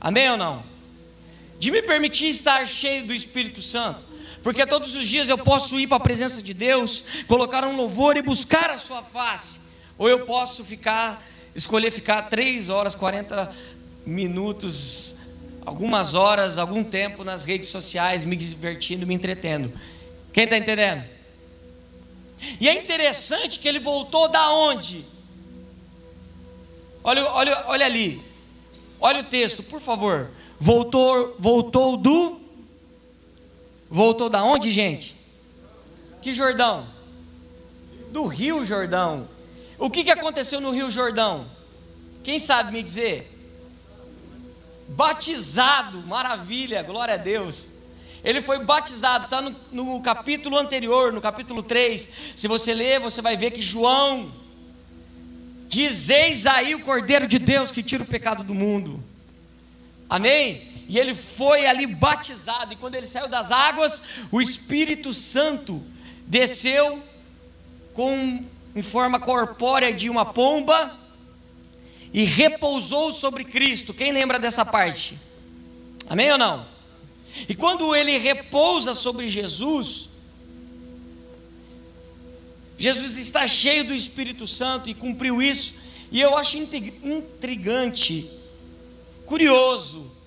Amém 0.00 0.28
ou 0.28 0.36
não? 0.36 0.64
De 1.56 1.70
me 1.70 1.82
permitir 1.82 2.26
estar 2.26 2.66
cheio 2.66 3.06
do 3.06 3.14
Espírito 3.14 3.62
Santo. 3.62 4.10
Porque 4.42 4.66
todos 4.66 4.94
os 4.94 5.06
dias 5.06 5.28
eu 5.28 5.38
posso 5.38 5.78
ir 5.78 5.86
para 5.86 5.98
a 5.98 6.00
presença 6.00 6.40
de 6.40 6.54
Deus, 6.54 7.04
colocar 7.26 7.64
um 7.64 7.76
louvor 7.76 8.16
e 8.16 8.22
buscar 8.22 8.70
a 8.70 8.78
sua 8.78 9.02
face. 9.02 9.58
Ou 9.98 10.08
eu 10.08 10.24
posso 10.24 10.64
ficar 10.64 11.22
escolher 11.54 11.90
ficar 11.90 12.22
3 12.22 12.68
horas, 12.68 12.94
40 12.94 13.52
minutos, 14.06 15.16
algumas 15.64 16.14
horas, 16.14 16.58
algum 16.58 16.82
tempo 16.82 17.24
nas 17.24 17.44
redes 17.44 17.68
sociais, 17.68 18.24
me 18.24 18.36
divertindo, 18.36 19.06
me 19.06 19.14
entretendo. 19.14 19.72
Quem 20.32 20.44
está 20.44 20.56
entendendo? 20.56 21.04
E 22.60 22.68
é 22.68 22.78
interessante 22.78 23.58
que 23.58 23.68
ele 23.68 23.78
voltou 23.78 24.28
da 24.28 24.50
onde? 24.52 25.04
Olha, 27.02 27.24
olha, 27.30 27.64
olha 27.66 27.86
ali. 27.86 28.22
Olha 29.00 29.20
o 29.20 29.24
texto, 29.24 29.62
por 29.62 29.80
favor. 29.80 30.30
Voltou, 30.58 31.36
voltou 31.38 31.96
do 31.96 32.39
Voltou 33.90 34.28
da 34.30 34.44
onde, 34.44 34.70
gente? 34.70 35.16
Que 36.22 36.32
Jordão? 36.32 36.86
Do 38.12 38.24
Rio 38.24 38.64
Jordão. 38.64 39.28
O 39.78 39.90
que, 39.90 40.04
que 40.04 40.10
aconteceu 40.10 40.60
no 40.60 40.70
Rio 40.70 40.90
Jordão? 40.90 41.46
Quem 42.22 42.38
sabe 42.38 42.70
me 42.72 42.82
dizer? 42.82 43.36
Batizado, 44.88 45.98
maravilha, 46.06 46.82
glória 46.82 47.14
a 47.14 47.16
Deus. 47.16 47.66
Ele 48.22 48.42
foi 48.42 48.62
batizado, 48.62 49.24
está 49.24 49.40
no, 49.40 49.56
no, 49.72 50.00
capítulo 50.00 50.56
anterior, 50.56 51.12
no 51.12 51.20
capítulo 51.20 51.62
3. 51.62 52.10
Se 52.36 52.46
você 52.46 52.74
ler, 52.74 53.00
você 53.00 53.22
vai 53.22 53.36
ver 53.36 53.50
que 53.50 53.62
João 53.62 54.30
diz: 55.66 56.10
Eis 56.10 56.46
aí 56.46 56.74
o 56.74 56.80
Cordeiro 56.80 57.26
de 57.26 57.38
Deus 57.38 57.70
que 57.72 57.82
tira 57.82 58.02
o 58.02 58.06
pecado 58.06 58.44
do 58.44 58.54
mundo. 58.54 59.02
Amém? 60.08 60.79
E 60.90 60.98
ele 60.98 61.14
foi 61.14 61.66
ali 61.66 61.86
batizado, 61.86 62.72
e 62.72 62.76
quando 62.76 62.96
ele 62.96 63.06
saiu 63.06 63.28
das 63.28 63.52
águas, 63.52 64.02
o 64.28 64.40
Espírito 64.40 65.14
Santo 65.14 65.80
desceu 66.26 67.00
com 67.94 68.44
em 68.74 68.82
forma 68.82 69.20
corpórea 69.20 69.92
de 69.92 70.10
uma 70.10 70.24
pomba, 70.24 70.98
e 72.12 72.24
repousou 72.24 73.12
sobre 73.12 73.44
Cristo. 73.44 73.94
Quem 73.94 74.10
lembra 74.10 74.36
dessa 74.36 74.64
parte? 74.64 75.16
Amém 76.08 76.32
ou 76.32 76.38
não? 76.38 76.66
E 77.48 77.54
quando 77.54 77.94
ele 77.94 78.18
repousa 78.18 78.92
sobre 78.92 79.28
Jesus, 79.28 80.08
Jesus 82.76 83.16
está 83.16 83.46
cheio 83.46 83.84
do 83.84 83.94
Espírito 83.94 84.44
Santo 84.44 84.90
e 84.90 84.94
cumpriu 84.94 85.40
isso, 85.40 85.72
e 86.10 86.20
eu 86.20 86.36
acho 86.36 86.58
intrigante, 86.58 88.28
curioso, 89.24 90.18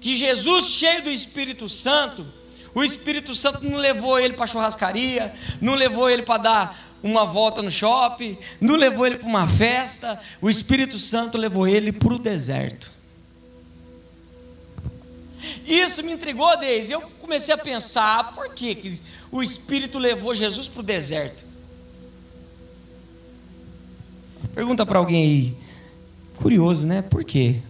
que 0.00 0.16
Jesus, 0.16 0.66
cheio 0.66 1.02
do 1.02 1.10
Espírito 1.10 1.68
Santo, 1.68 2.26
o 2.74 2.84
Espírito 2.84 3.34
Santo 3.34 3.64
não 3.64 3.78
levou 3.78 4.18
ele 4.18 4.34
para 4.34 4.46
churrascaria, 4.46 5.34
não 5.60 5.74
levou 5.74 6.08
ele 6.08 6.22
para 6.22 6.42
dar 6.42 6.88
uma 7.02 7.24
volta 7.24 7.62
no 7.62 7.70
shopping, 7.70 8.38
não 8.60 8.76
levou 8.76 9.06
ele 9.06 9.18
para 9.18 9.28
uma 9.28 9.46
festa, 9.46 10.20
o 10.40 10.50
Espírito 10.50 10.98
Santo 10.98 11.38
levou 11.38 11.66
ele 11.66 11.92
para 11.92 12.14
o 12.14 12.18
deserto. 12.18 12.92
Isso 15.66 16.02
me 16.02 16.12
intrigou, 16.12 16.56
Deise. 16.58 16.92
Eu 16.92 17.00
comecei 17.20 17.54
a 17.54 17.58
pensar, 17.58 18.34
por 18.34 18.52
que, 18.52 18.74
que 18.74 19.00
o 19.30 19.42
Espírito 19.42 19.98
levou 19.98 20.34
Jesus 20.34 20.68
para 20.68 20.80
o 20.80 20.82
deserto? 20.82 21.46
Pergunta 24.54 24.84
para 24.84 24.98
alguém 24.98 25.22
aí. 25.22 25.56
Curioso, 26.36 26.86
né? 26.86 27.02
Por 27.02 27.24
quê? 27.24 27.60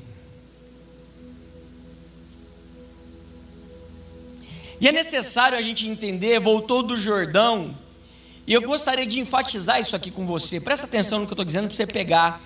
E 4.80 4.86
é 4.86 4.92
necessário 4.92 5.58
a 5.58 5.62
gente 5.62 5.88
entender, 5.88 6.38
voltou 6.38 6.82
do 6.82 6.96
Jordão, 6.96 7.76
e 8.46 8.52
eu 8.52 8.62
gostaria 8.62 9.04
de 9.04 9.20
enfatizar 9.20 9.80
isso 9.80 9.94
aqui 9.94 10.10
com 10.10 10.24
você. 10.24 10.60
Presta 10.60 10.86
atenção 10.86 11.20
no 11.20 11.26
que 11.26 11.32
eu 11.32 11.34
estou 11.34 11.44
dizendo 11.44 11.66
para 11.66 11.76
você 11.76 11.86
pegar, 11.86 12.40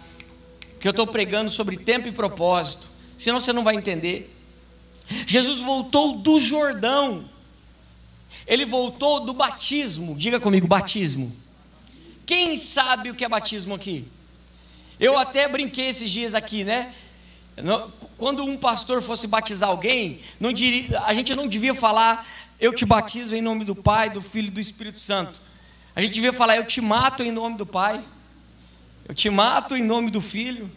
que 0.80 0.88
eu 0.88 0.90
estou 0.90 1.06
pregando 1.06 1.50
sobre 1.50 1.76
tempo 1.76 2.08
e 2.08 2.12
propósito, 2.12 2.88
senão 3.16 3.38
você 3.38 3.52
não 3.52 3.62
vai 3.62 3.76
entender. 3.76 4.34
Jesus 5.26 5.60
voltou 5.60 6.16
do 6.16 6.40
Jordão, 6.40 7.24
ele 8.46 8.64
voltou 8.64 9.20
do 9.20 9.32
batismo, 9.32 10.16
diga 10.16 10.40
comigo, 10.40 10.66
batismo. 10.66 11.32
Quem 12.24 12.56
sabe 12.56 13.10
o 13.10 13.14
que 13.14 13.24
é 13.24 13.28
batismo 13.28 13.74
aqui? 13.74 14.06
Eu 14.98 15.18
até 15.18 15.46
brinquei 15.46 15.88
esses 15.88 16.10
dias 16.10 16.34
aqui, 16.34 16.64
né? 16.64 16.94
Quando 18.16 18.44
um 18.44 18.56
pastor 18.56 19.02
fosse 19.02 19.26
batizar 19.26 19.68
alguém, 19.68 20.20
diria, 20.54 21.00
a 21.00 21.12
gente 21.12 21.34
não 21.34 21.46
devia 21.46 21.74
falar, 21.74 22.26
eu 22.58 22.72
te 22.72 22.86
batizo 22.86 23.34
em 23.36 23.42
nome 23.42 23.64
do 23.64 23.74
Pai, 23.74 24.08
do 24.08 24.22
Filho 24.22 24.48
e 24.48 24.52
do 24.52 24.60
Espírito 24.60 24.98
Santo. 24.98 25.40
A 25.94 26.00
gente 26.00 26.14
devia 26.14 26.32
falar, 26.32 26.56
eu 26.56 26.66
te 26.66 26.80
mato 26.80 27.22
em 27.22 27.30
nome 27.30 27.56
do 27.56 27.66
Pai, 27.66 28.00
eu 29.06 29.14
te 29.14 29.28
mato 29.28 29.76
em 29.76 29.82
nome 29.82 30.10
do 30.10 30.20
Filho, 30.20 30.70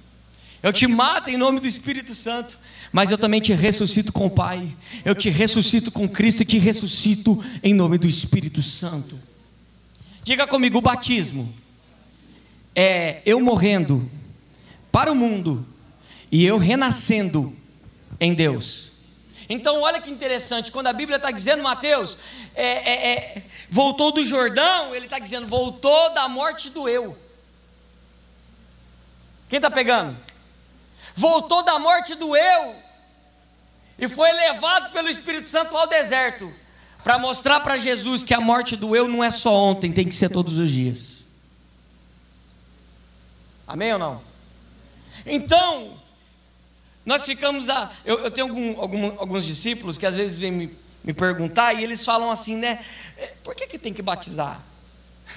eu 0.61 0.73
te 0.73 0.87
mato 0.87 1.29
em 1.29 1.37
nome 1.37 1.59
do 1.59 1.67
Espírito 1.67 2.13
Santo, 2.13 2.57
mas 2.91 3.11
eu 3.11 3.17
também 3.17 3.39
te 3.39 3.53
ressuscito 3.53 4.11
com 4.11 4.25
o 4.25 4.29
Pai, 4.29 4.75
eu 5.05 5.15
te 5.15 5.29
ressuscito 5.29 5.91
com 5.91 6.09
Cristo 6.09 6.41
e 6.41 6.45
te 6.45 6.57
ressuscito 6.57 7.41
em 7.63 7.73
nome 7.73 7.97
do 7.97 8.07
Espírito 8.07 8.61
Santo. 8.61 9.17
Diga 10.23 10.45
comigo: 10.47 10.79
o 10.79 10.81
batismo 10.81 11.53
é 12.75 13.21
eu 13.25 13.39
morrendo 13.39 14.09
para 14.91 15.11
o 15.11 15.15
mundo 15.15 15.65
e 16.35 16.45
eu 16.45 16.57
renascendo 16.57 17.55
em 18.19 18.33
Deus. 18.33 18.91
Então, 19.47 19.79
olha 19.83 20.01
que 20.01 20.11
interessante, 20.11 20.69
quando 20.69 20.87
a 20.87 20.93
Bíblia 20.93 21.15
está 21.15 21.31
dizendo, 21.31 21.63
Mateus, 21.63 22.17
é, 22.53 22.65
é, 22.65 23.13
é, 23.13 23.43
voltou 23.69 24.11
do 24.11 24.21
Jordão, 24.21 24.93
ele 24.93 25.05
está 25.05 25.17
dizendo, 25.17 25.47
voltou 25.47 26.13
da 26.13 26.27
morte 26.27 26.69
do 26.69 26.89
eu. 26.89 27.17
Quem 29.47 29.59
está 29.59 29.71
pegando? 29.71 30.17
Voltou 31.15 31.63
da 31.63 31.79
morte 31.79 32.15
do 32.15 32.35
eu 32.35 32.75
e 33.97 34.05
foi 34.05 34.29
levado 34.33 34.91
pelo 34.91 35.07
Espírito 35.07 35.47
Santo 35.47 35.77
ao 35.77 35.87
deserto 35.87 36.53
para 37.01 37.17
mostrar 37.17 37.61
para 37.61 37.77
Jesus 37.77 38.25
que 38.25 38.33
a 38.33 38.41
morte 38.41 38.75
do 38.75 38.93
eu 38.93 39.07
não 39.07 39.23
é 39.23 39.31
só 39.31 39.53
ontem, 39.53 39.93
tem 39.93 40.05
que 40.05 40.15
ser 40.15 40.27
todos 40.27 40.57
os 40.57 40.69
dias. 40.69 41.23
Amém 43.65 43.93
ou 43.93 43.99
não? 43.99 44.21
Então, 45.25 46.03
nós 47.05 47.25
ficamos 47.25 47.69
a. 47.69 47.91
Eu, 48.03 48.19
eu 48.19 48.31
tenho 48.31 48.47
algum, 48.47 48.79
algum, 48.79 49.19
alguns 49.19 49.45
discípulos 49.45 49.97
que 49.97 50.05
às 50.05 50.15
vezes 50.15 50.37
vêm 50.37 50.51
me, 50.51 50.77
me 51.03 51.13
perguntar 51.13 51.73
e 51.73 51.83
eles 51.83 52.03
falam 52.03 52.31
assim, 52.31 52.55
né? 52.55 52.83
É, 53.17 53.33
por 53.43 53.55
que, 53.55 53.67
que 53.67 53.77
tem 53.77 53.93
que 53.93 54.01
batizar? 54.01 54.61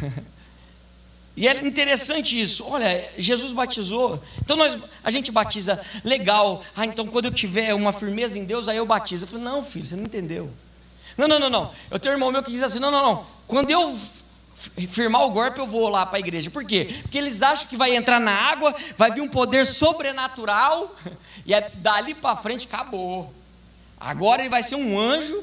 E 1.38 1.46
é 1.46 1.64
interessante 1.64 2.40
isso. 2.40 2.64
Olha, 2.66 3.08
Jesus 3.16 3.52
batizou. 3.52 4.20
Então 4.42 4.56
nós, 4.56 4.76
a 5.04 5.10
gente 5.12 5.30
batiza 5.30 5.80
legal. 6.02 6.64
Ah, 6.74 6.84
então 6.84 7.06
quando 7.06 7.26
eu 7.26 7.30
tiver 7.30 7.72
uma 7.74 7.92
firmeza 7.92 8.36
em 8.36 8.44
Deus, 8.44 8.66
aí 8.66 8.76
eu 8.76 8.84
batizo. 8.84 9.22
Eu 9.22 9.28
falei, 9.28 9.44
não, 9.44 9.62
filho, 9.62 9.86
você 9.86 9.94
não 9.94 10.02
entendeu. 10.02 10.50
Não, 11.16 11.28
não, 11.28 11.38
não, 11.38 11.48
não. 11.48 11.72
Eu 11.92 11.98
tenho 12.00 12.12
um 12.12 12.16
irmão 12.16 12.32
meu 12.32 12.42
que 12.42 12.50
diz 12.50 12.62
assim: 12.62 12.80
não, 12.80 12.90
não, 12.90 13.02
não. 13.04 13.26
Quando 13.46 13.70
eu 13.70 13.96
firmar 14.88 15.22
o 15.22 15.30
golpe, 15.30 15.60
eu 15.60 15.66
vou 15.66 15.88
lá 15.88 16.04
para 16.04 16.16
a 16.16 16.20
igreja. 16.20 16.50
Por 16.50 16.64
quê? 16.64 16.98
Porque 17.02 17.16
eles 17.16 17.42
acham 17.42 17.68
que 17.68 17.76
vai 17.76 17.94
entrar 17.94 18.20
na 18.20 18.32
água, 18.32 18.74
vai 18.96 19.10
vir 19.10 19.20
um 19.20 19.28
poder 19.28 19.66
sobrenatural, 19.66 20.94
e 21.46 21.54
é 21.54 21.70
dali 21.70 22.14
para 22.14 22.36
frente 22.36 22.66
acabou. 22.66 23.32
Agora 23.98 24.42
ele 24.42 24.48
vai 24.48 24.62
ser 24.62 24.74
um 24.74 24.98
anjo, 24.98 25.42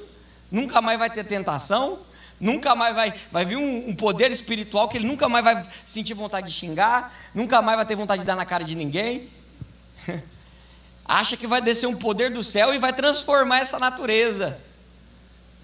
nunca 0.52 0.82
mais 0.82 1.00
vai 1.00 1.10
ter 1.10 1.24
tentação, 1.26 2.00
nunca 2.40 2.76
mais 2.76 2.96
vai, 2.96 3.14
vai 3.32 3.46
vir 3.46 3.58
um, 3.58 3.90
um, 3.90 3.96
poder 3.96 4.32
espiritual 4.32 4.88
que 4.88 4.98
ele 4.98 5.08
nunca 5.08 5.28
mais 5.30 5.44
vai 5.44 5.68
sentir 5.86 6.14
vontade 6.14 6.48
de 6.48 6.54
xingar, 6.54 7.14
nunca 7.34 7.62
mais 7.62 7.78
vai 7.78 7.86
ter 7.86 7.96
vontade 7.96 8.22
de 8.22 8.26
dar 8.26 8.36
na 8.36 8.46
cara 8.46 8.64
de 8.64 8.76
ninguém. 8.76 9.30
Acha 11.06 11.38
que 11.38 11.46
vai 11.46 11.62
descer 11.62 11.88
um 11.88 11.96
poder 11.96 12.32
do 12.32 12.44
céu 12.44 12.74
e 12.74 12.78
vai 12.78 12.92
transformar 12.92 13.60
essa 13.60 13.80
natureza. 13.80 14.60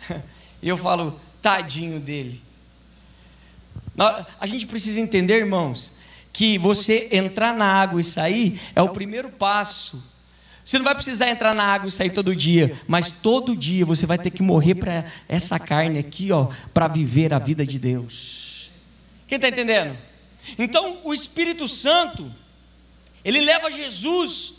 E 0.63 0.69
eu 0.69 0.77
falo, 0.77 1.19
tadinho 1.41 1.99
dele. 1.99 2.39
A 3.97 4.45
gente 4.45 4.65
precisa 4.65 4.99
entender, 4.99 5.39
irmãos, 5.39 5.93
que 6.31 6.57
você 6.57 7.09
entrar 7.11 7.55
na 7.55 7.65
água 7.65 7.99
e 7.99 8.03
sair 8.03 8.59
é 8.75 8.81
o 8.81 8.89
primeiro 8.89 9.29
passo. 9.29 10.11
Você 10.63 10.77
não 10.77 10.85
vai 10.85 10.95
precisar 10.95 11.29
entrar 11.29 11.53
na 11.53 11.63
água 11.63 11.87
e 11.87 11.91
sair 11.91 12.11
todo 12.11 12.35
dia, 12.35 12.79
mas 12.87 13.11
todo 13.11 13.55
dia 13.55 13.85
você 13.85 14.05
vai 14.05 14.17
ter 14.17 14.29
que 14.29 14.43
morrer 14.43 14.75
para 14.75 15.11
essa 15.27 15.59
carne 15.59 15.99
aqui, 15.99 16.31
ó, 16.31 16.49
para 16.73 16.87
viver 16.87 17.33
a 17.33 17.39
vida 17.39 17.65
de 17.65 17.79
Deus. 17.79 18.71
Quem 19.27 19.37
está 19.37 19.49
entendendo? 19.49 19.97
Então, 20.57 20.99
o 21.03 21.13
Espírito 21.13 21.67
Santo, 21.67 22.31
ele 23.25 23.41
leva 23.41 23.71
Jesus 23.71 24.53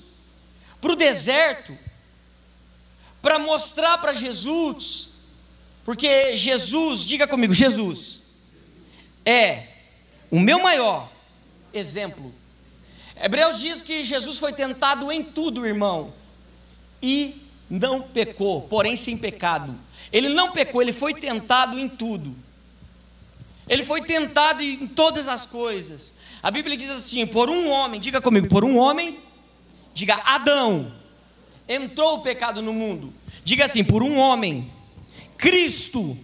para 0.81 0.93
o 0.93 0.97
deserto, 0.97 1.77
para 3.23 3.39
mostrar 3.39 3.99
para 3.99 4.13
Jesus, 4.13 5.11
porque 5.85 6.35
Jesus, 6.35 7.05
diga 7.05 7.27
comigo, 7.27 7.55
Jesus 7.55 8.22
é 9.25 9.67
o 10.31 10.39
meu 10.39 10.63
maior 10.63 11.11
exemplo. 11.73 12.33
Hebreus 13.21 13.61
diz 13.61 13.83
que 13.83 14.03
Jesus 14.03 14.39
foi 14.39 14.53
tentado 14.53 15.11
em 15.13 15.23
tudo, 15.23 15.67
irmão, 15.67 16.13
e 17.01 17.37
não 17.69 18.03
pecou, 18.03 18.63
porém 18.63 18.97
sem 18.97 19.17
pecado. 19.17 19.75
Ele 20.13 20.29
não 20.29 20.53
pecou, 20.53 20.83
ele 20.83 20.93
foi 20.93 21.15
tentado 21.15 21.79
em 21.79 21.89
tudo. 21.89 22.35
Ele 23.69 23.85
foi 23.85 24.03
tentado 24.03 24.63
em 24.63 24.87
todas 24.87 25.29
as 25.29 25.47
coisas. 25.47 26.13
A 26.43 26.51
Bíblia 26.51 26.77
diz 26.77 26.91
assim: 26.91 27.27
por 27.27 27.49
um 27.49 27.69
homem, 27.69 28.01
diga 28.01 28.21
comigo, 28.21 28.49
por 28.49 28.65
um 28.65 28.77
homem, 28.77 29.21
diga 29.95 30.21
Adão, 30.25 30.93
entrou 31.69 32.17
o 32.17 32.21
pecado 32.23 32.61
no 32.61 32.73
mundo. 32.73 33.13
Diga 33.45 33.65
assim: 33.65 33.85
por 33.85 34.03
um 34.03 34.19
homem, 34.19 34.71
Cristo 35.39 36.19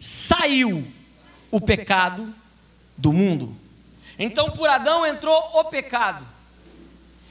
saiu 0.00 0.86
o 1.56 1.60
pecado 1.60 2.34
do 2.98 3.14
mundo. 3.14 3.56
Então 4.18 4.50
por 4.50 4.68
Adão 4.68 5.06
entrou 5.06 5.34
o 5.54 5.64
pecado. 5.64 6.22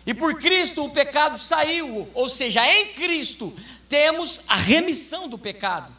E 0.03 0.15
por 0.15 0.39
Cristo 0.39 0.83
o 0.83 0.89
pecado 0.89 1.37
saiu, 1.37 2.09
ou 2.11 2.27
seja, 2.27 2.67
em 2.67 2.87
Cristo 2.87 3.55
temos 3.87 4.41
a 4.47 4.55
remissão 4.55 5.29
do 5.29 5.37
pecado. 5.37 5.93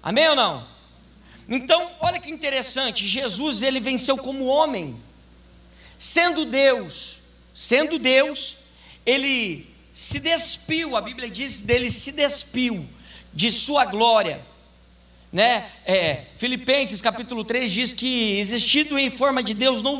Amém 0.00 0.28
ou 0.28 0.36
não? 0.36 0.64
Então, 1.48 1.90
olha 1.98 2.20
que 2.20 2.30
interessante, 2.30 3.04
Jesus 3.04 3.64
ele 3.64 3.80
venceu 3.80 4.16
como 4.16 4.46
homem. 4.46 4.94
Sendo 5.98 6.44
Deus, 6.44 7.18
sendo 7.52 7.98
Deus, 7.98 8.58
ele 9.04 9.68
se 9.92 10.20
despiu, 10.20 10.96
a 10.96 11.00
Bíblia 11.00 11.28
diz 11.28 11.56
que 11.56 11.64
dele 11.64 11.90
se 11.90 12.12
despiu 12.12 12.88
de 13.34 13.50
sua 13.50 13.86
glória 13.86 14.51
né? 15.32 15.70
É, 15.86 16.26
Filipenses 16.36 17.00
capítulo 17.00 17.42
3 17.42 17.72
diz 17.72 17.92
que, 17.94 18.38
existindo 18.38 18.98
em 18.98 19.08
forma 19.08 19.42
de 19.42 19.54
Deus, 19.54 19.82
não 19.82 19.98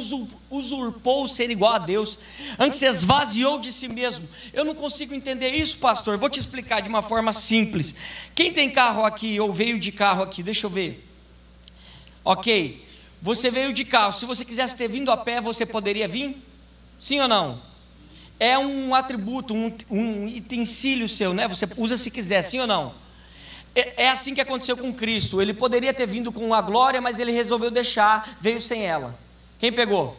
usurpou 0.51 1.27
ser 1.27 1.51
igual 1.51 1.75
a 1.75 1.79
Deus, 1.79 2.19
antes 2.59 2.79
se 2.79 2.85
esvaziou 2.85 3.59
de 3.59 3.73
si 3.73 3.89
mesmo. 3.89 4.29
Eu 4.53 4.63
não 4.63 4.75
consigo 4.75 5.15
entender 5.15 5.49
isso, 5.49 5.79
pastor. 5.79 6.19
Vou 6.19 6.29
te 6.29 6.39
explicar 6.39 6.83
de 6.83 6.89
uma 6.91 7.01
forma 7.01 7.33
simples. 7.33 7.95
Quem 8.35 8.53
tem 8.53 8.69
carro 8.69 9.07
aqui 9.07 9.41
ou 9.41 9.51
veio 9.51 9.79
de 9.79 9.91
carro 9.91 10.23
aqui? 10.23 10.43
Deixa 10.43 10.67
eu 10.67 10.71
ver. 10.71 11.09
Ok, 12.23 12.87
você 13.21 13.51
veio 13.51 13.73
de 13.73 13.87
carro. 13.87 14.13
Se 14.13 14.27
você 14.27 14.45
quisesse 14.45 14.77
ter 14.77 14.87
vindo 14.87 15.11
a 15.11 15.17
pé, 15.17 15.41
você 15.41 15.65
poderia 15.65 16.07
vir? 16.07 16.37
Sim 16.99 17.21
ou 17.21 17.29
não? 17.29 17.61
É 18.39 18.59
um 18.59 18.95
atributo, 18.95 19.55
um, 19.55 19.73
um 19.91 20.27
utensílio 20.27 21.09
seu, 21.09 21.33
né? 21.33 21.49
Você 21.49 21.67
usa 21.79 21.97
se 21.97 22.11
quiser, 22.11 22.43
sim 22.43 22.61
ou 22.61 22.67
não? 22.67 22.93
É, 23.75 24.05
é 24.05 24.11
assim 24.11 24.35
que 24.35 24.41
aconteceu 24.41 24.77
com 24.77 24.93
Cristo. 24.93 25.41
Ele 25.41 25.55
poderia 25.55 25.95
ter 25.95 26.07
vindo 26.07 26.31
com 26.31 26.53
a 26.53 26.61
glória, 26.61 27.01
mas 27.01 27.19
ele 27.19 27.33
resolveu 27.33 27.71
deixar, 27.71 28.37
veio 28.41 28.61
sem 28.61 28.85
ela. 28.85 29.19
Quem 29.59 29.73
pegou? 29.73 30.17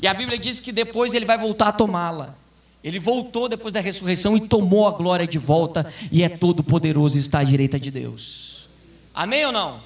E 0.00 0.06
a 0.08 0.14
Bíblia 0.14 0.38
diz 0.38 0.60
que 0.60 0.72
depois 0.72 1.14
ele 1.14 1.24
vai 1.24 1.38
voltar 1.38 1.68
a 1.68 1.72
tomá-la. 1.72 2.34
Ele 2.82 2.98
voltou 2.98 3.48
depois 3.48 3.72
da 3.72 3.80
ressurreição 3.80 4.36
e 4.36 4.46
tomou 4.46 4.86
a 4.86 4.90
glória 4.90 5.26
de 5.26 5.38
volta 5.38 5.90
e 6.12 6.22
é 6.22 6.28
todo 6.28 6.62
poderoso 6.62 7.16
e 7.16 7.20
está 7.20 7.38
à 7.38 7.44
direita 7.44 7.80
de 7.80 7.90
Deus. 7.90 8.68
Amém 9.14 9.46
ou 9.46 9.52
não? 9.52 9.80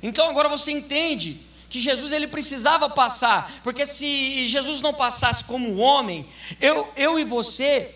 Então 0.00 0.30
agora 0.30 0.48
você 0.48 0.70
entende 0.70 1.40
que 1.68 1.80
Jesus 1.80 2.12
ele 2.12 2.28
precisava 2.28 2.88
passar, 2.88 3.60
porque 3.64 3.84
se 3.84 4.46
Jesus 4.46 4.80
não 4.80 4.94
passasse 4.94 5.44
como 5.44 5.78
homem, 5.78 6.26
eu, 6.60 6.88
eu 6.96 7.18
e 7.18 7.24
você 7.24 7.94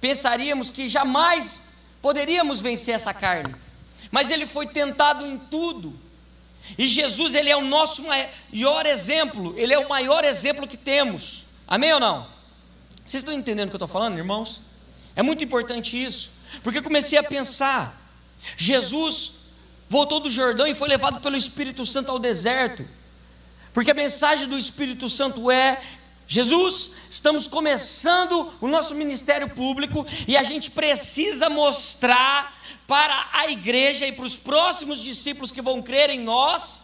pensaríamos 0.00 0.70
que 0.70 0.88
jamais 0.88 1.69
poderíamos 2.02 2.60
vencer 2.60 2.94
essa 2.94 3.12
carne. 3.12 3.54
Mas 4.10 4.30
ele 4.30 4.46
foi 4.46 4.66
tentado 4.66 5.26
em 5.26 5.38
tudo. 5.38 5.98
E 6.76 6.86
Jesus 6.86 7.34
ele 7.34 7.50
é 7.50 7.56
o 7.56 7.64
nosso 7.64 8.02
maior 8.02 8.86
exemplo, 8.86 9.54
ele 9.56 9.72
é 9.72 9.78
o 9.78 9.88
maior 9.88 10.24
exemplo 10.24 10.66
que 10.66 10.76
temos. 10.76 11.44
Amém 11.66 11.92
ou 11.92 12.00
não? 12.00 12.26
Vocês 13.06 13.22
estão 13.22 13.34
entendendo 13.34 13.68
o 13.68 13.70
que 13.70 13.76
eu 13.76 13.84
estou 13.84 13.88
falando, 13.88 14.16
irmãos? 14.18 14.62
É 15.16 15.22
muito 15.22 15.42
importante 15.42 16.02
isso, 16.02 16.30
porque 16.62 16.78
eu 16.78 16.82
comecei 16.82 17.18
a 17.18 17.22
pensar. 17.22 18.00
Jesus 18.56 19.32
voltou 19.88 20.20
do 20.20 20.30
Jordão 20.30 20.66
e 20.66 20.74
foi 20.74 20.88
levado 20.88 21.20
pelo 21.20 21.36
Espírito 21.36 21.84
Santo 21.84 22.12
ao 22.12 22.18
deserto. 22.18 22.86
Porque 23.72 23.90
a 23.90 23.94
mensagem 23.94 24.48
do 24.48 24.56
Espírito 24.56 25.08
Santo 25.08 25.50
é: 25.50 25.82
Jesus, 26.30 26.92
estamos 27.10 27.48
começando 27.48 28.54
o 28.60 28.68
nosso 28.68 28.94
ministério 28.94 29.50
público 29.50 30.06
e 30.28 30.36
a 30.36 30.44
gente 30.44 30.70
precisa 30.70 31.50
mostrar 31.50 32.56
para 32.86 33.30
a 33.32 33.50
igreja 33.50 34.06
e 34.06 34.12
para 34.12 34.24
os 34.24 34.36
próximos 34.36 35.02
discípulos 35.02 35.50
que 35.50 35.60
vão 35.60 35.82
crer 35.82 36.08
em 36.08 36.20
nós 36.20 36.82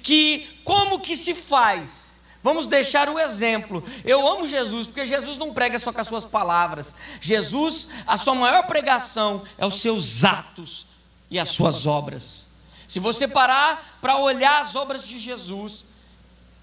que 0.00 0.60
como 0.62 1.00
que 1.00 1.16
se 1.16 1.34
faz. 1.34 2.20
Vamos 2.40 2.68
deixar 2.68 3.08
o 3.08 3.18
exemplo. 3.18 3.82
Eu 4.04 4.24
amo 4.28 4.46
Jesus, 4.46 4.86
porque 4.86 5.04
Jesus 5.04 5.38
não 5.38 5.52
prega 5.52 5.76
só 5.80 5.92
com 5.92 6.00
as 6.00 6.06
suas 6.06 6.24
palavras. 6.24 6.94
Jesus, 7.20 7.88
a 8.06 8.16
sua 8.16 8.36
maior 8.36 8.64
pregação 8.68 9.42
é 9.58 9.66
os 9.66 9.80
seus 9.80 10.24
atos 10.24 10.86
e 11.28 11.36
as 11.36 11.48
suas 11.48 11.84
obras. 11.84 12.46
Se 12.86 13.00
você 13.00 13.26
parar 13.26 13.98
para 14.00 14.18
olhar 14.18 14.60
as 14.60 14.76
obras 14.76 15.04
de 15.04 15.18
Jesus, 15.18 15.84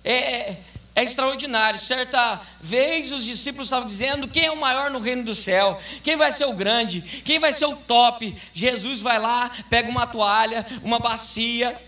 é, 0.01 0.63
é 0.95 1.03
extraordinário. 1.03 1.79
Certa 1.79 2.41
vez 2.59 3.11
os 3.11 3.23
discípulos 3.23 3.67
estavam 3.67 3.87
dizendo: 3.87 4.27
quem 4.27 4.45
é 4.45 4.51
o 4.51 4.59
maior 4.59 4.89
no 4.91 4.99
reino 4.99 5.23
do 5.23 5.35
céu? 5.35 5.79
Quem 6.03 6.15
vai 6.15 6.31
ser 6.31 6.45
o 6.45 6.53
grande? 6.53 7.01
Quem 7.23 7.39
vai 7.39 7.53
ser 7.53 7.65
o 7.65 7.75
top? 7.75 8.35
Jesus 8.53 9.01
vai 9.01 9.19
lá, 9.19 9.51
pega 9.69 9.89
uma 9.89 10.05
toalha, 10.05 10.65
uma 10.83 10.99
bacia, 10.99 11.79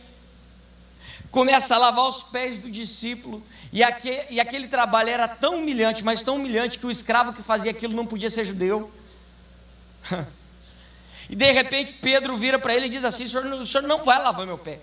começa 1.29 1.75
a 1.75 1.77
lavar 1.77 2.07
os 2.07 2.23
pés 2.23 2.57
do 2.57 2.69
discípulo. 2.71 3.43
E 3.71 3.83
aquele, 3.83 4.25
e 4.29 4.39
aquele 4.39 4.67
trabalho 4.67 5.09
era 5.09 5.27
tão 5.27 5.55
humilhante, 5.55 6.03
mas 6.03 6.21
tão 6.21 6.35
humilhante, 6.35 6.77
que 6.77 6.85
o 6.85 6.91
escravo 6.91 7.33
que 7.33 7.41
fazia 7.41 7.71
aquilo 7.71 7.95
não 7.95 8.05
podia 8.05 8.29
ser 8.29 8.43
judeu. 8.43 8.91
E 11.29 11.37
de 11.37 11.51
repente 11.51 11.93
Pedro 11.93 12.35
vira 12.35 12.59
para 12.59 12.75
ele 12.75 12.87
e 12.87 12.89
diz 12.89 13.05
assim: 13.05 13.23
o 13.23 13.29
senhor, 13.29 13.45
o 13.45 13.65
senhor 13.65 13.87
não 13.87 14.03
vai 14.03 14.21
lavar 14.21 14.45
meu 14.45 14.57
pé. 14.57 14.79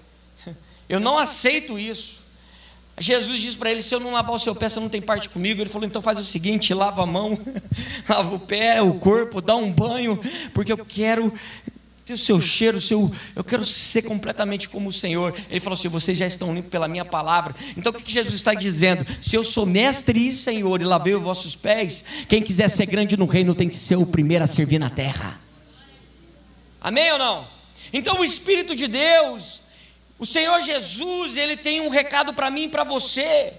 Eu 0.88 0.98
não 0.98 1.18
aceito 1.18 1.78
isso. 1.78 2.19
Jesus 3.00 3.40
diz 3.40 3.56
para 3.56 3.70
ele: 3.70 3.82
se 3.82 3.94
eu 3.94 3.98
não 3.98 4.12
lavar 4.12 4.34
o 4.34 4.38
seu 4.38 4.54
pé, 4.54 4.68
você 4.68 4.78
não 4.78 4.90
tem 4.90 5.00
parte 5.00 5.30
comigo. 5.30 5.60
Ele 5.60 5.70
falou: 5.70 5.88
então 5.88 6.02
faz 6.02 6.18
o 6.18 6.24
seguinte: 6.24 6.74
lava 6.74 7.02
a 7.02 7.06
mão, 7.06 7.38
lava 8.06 8.34
o 8.34 8.38
pé, 8.38 8.82
o 8.82 8.94
corpo, 8.94 9.40
dá 9.40 9.56
um 9.56 9.72
banho, 9.72 10.20
porque 10.52 10.70
eu 10.70 10.76
quero 10.76 11.32
ter 12.04 12.12
o 12.12 12.18
seu 12.18 12.40
cheiro, 12.40 12.76
o 12.76 12.80
seu, 12.80 13.10
eu 13.34 13.42
quero 13.42 13.64
ser 13.64 14.02
completamente 14.02 14.68
como 14.68 14.90
o 14.90 14.92
Senhor. 14.92 15.34
Ele 15.48 15.60
falou 15.60 15.74
assim: 15.74 15.88
vocês 15.88 16.18
já 16.18 16.26
estão 16.26 16.54
limpos 16.54 16.70
pela 16.70 16.86
minha 16.86 17.04
palavra. 17.04 17.54
Então 17.74 17.90
o 17.90 17.94
que 17.94 18.12
Jesus 18.12 18.34
está 18.34 18.52
dizendo? 18.52 19.06
Se 19.18 19.34
eu 19.34 19.42
sou 19.42 19.64
mestre 19.64 20.28
e 20.28 20.32
Senhor 20.32 20.82
e 20.82 20.84
lavei 20.84 21.14
os 21.14 21.22
vossos 21.22 21.56
pés, 21.56 22.04
quem 22.28 22.42
quiser 22.42 22.68
ser 22.68 22.84
grande 22.84 23.16
no 23.16 23.24
reino 23.24 23.54
tem 23.54 23.68
que 23.68 23.78
ser 23.78 23.96
o 23.96 24.04
primeiro 24.04 24.44
a 24.44 24.46
servir 24.46 24.78
na 24.78 24.90
terra. 24.90 25.40
Amém 26.78 27.10
ou 27.12 27.18
não? 27.18 27.46
Então 27.92 28.20
o 28.20 28.24
Espírito 28.24 28.76
de 28.76 28.86
Deus 28.86 29.62
o 30.20 30.26
Senhor 30.26 30.60
Jesus, 30.60 31.34
ele 31.34 31.56
tem 31.56 31.80
um 31.80 31.88
recado 31.88 32.34
para 32.34 32.50
mim 32.50 32.64
e 32.64 32.68
para 32.68 32.84
você. 32.84 33.54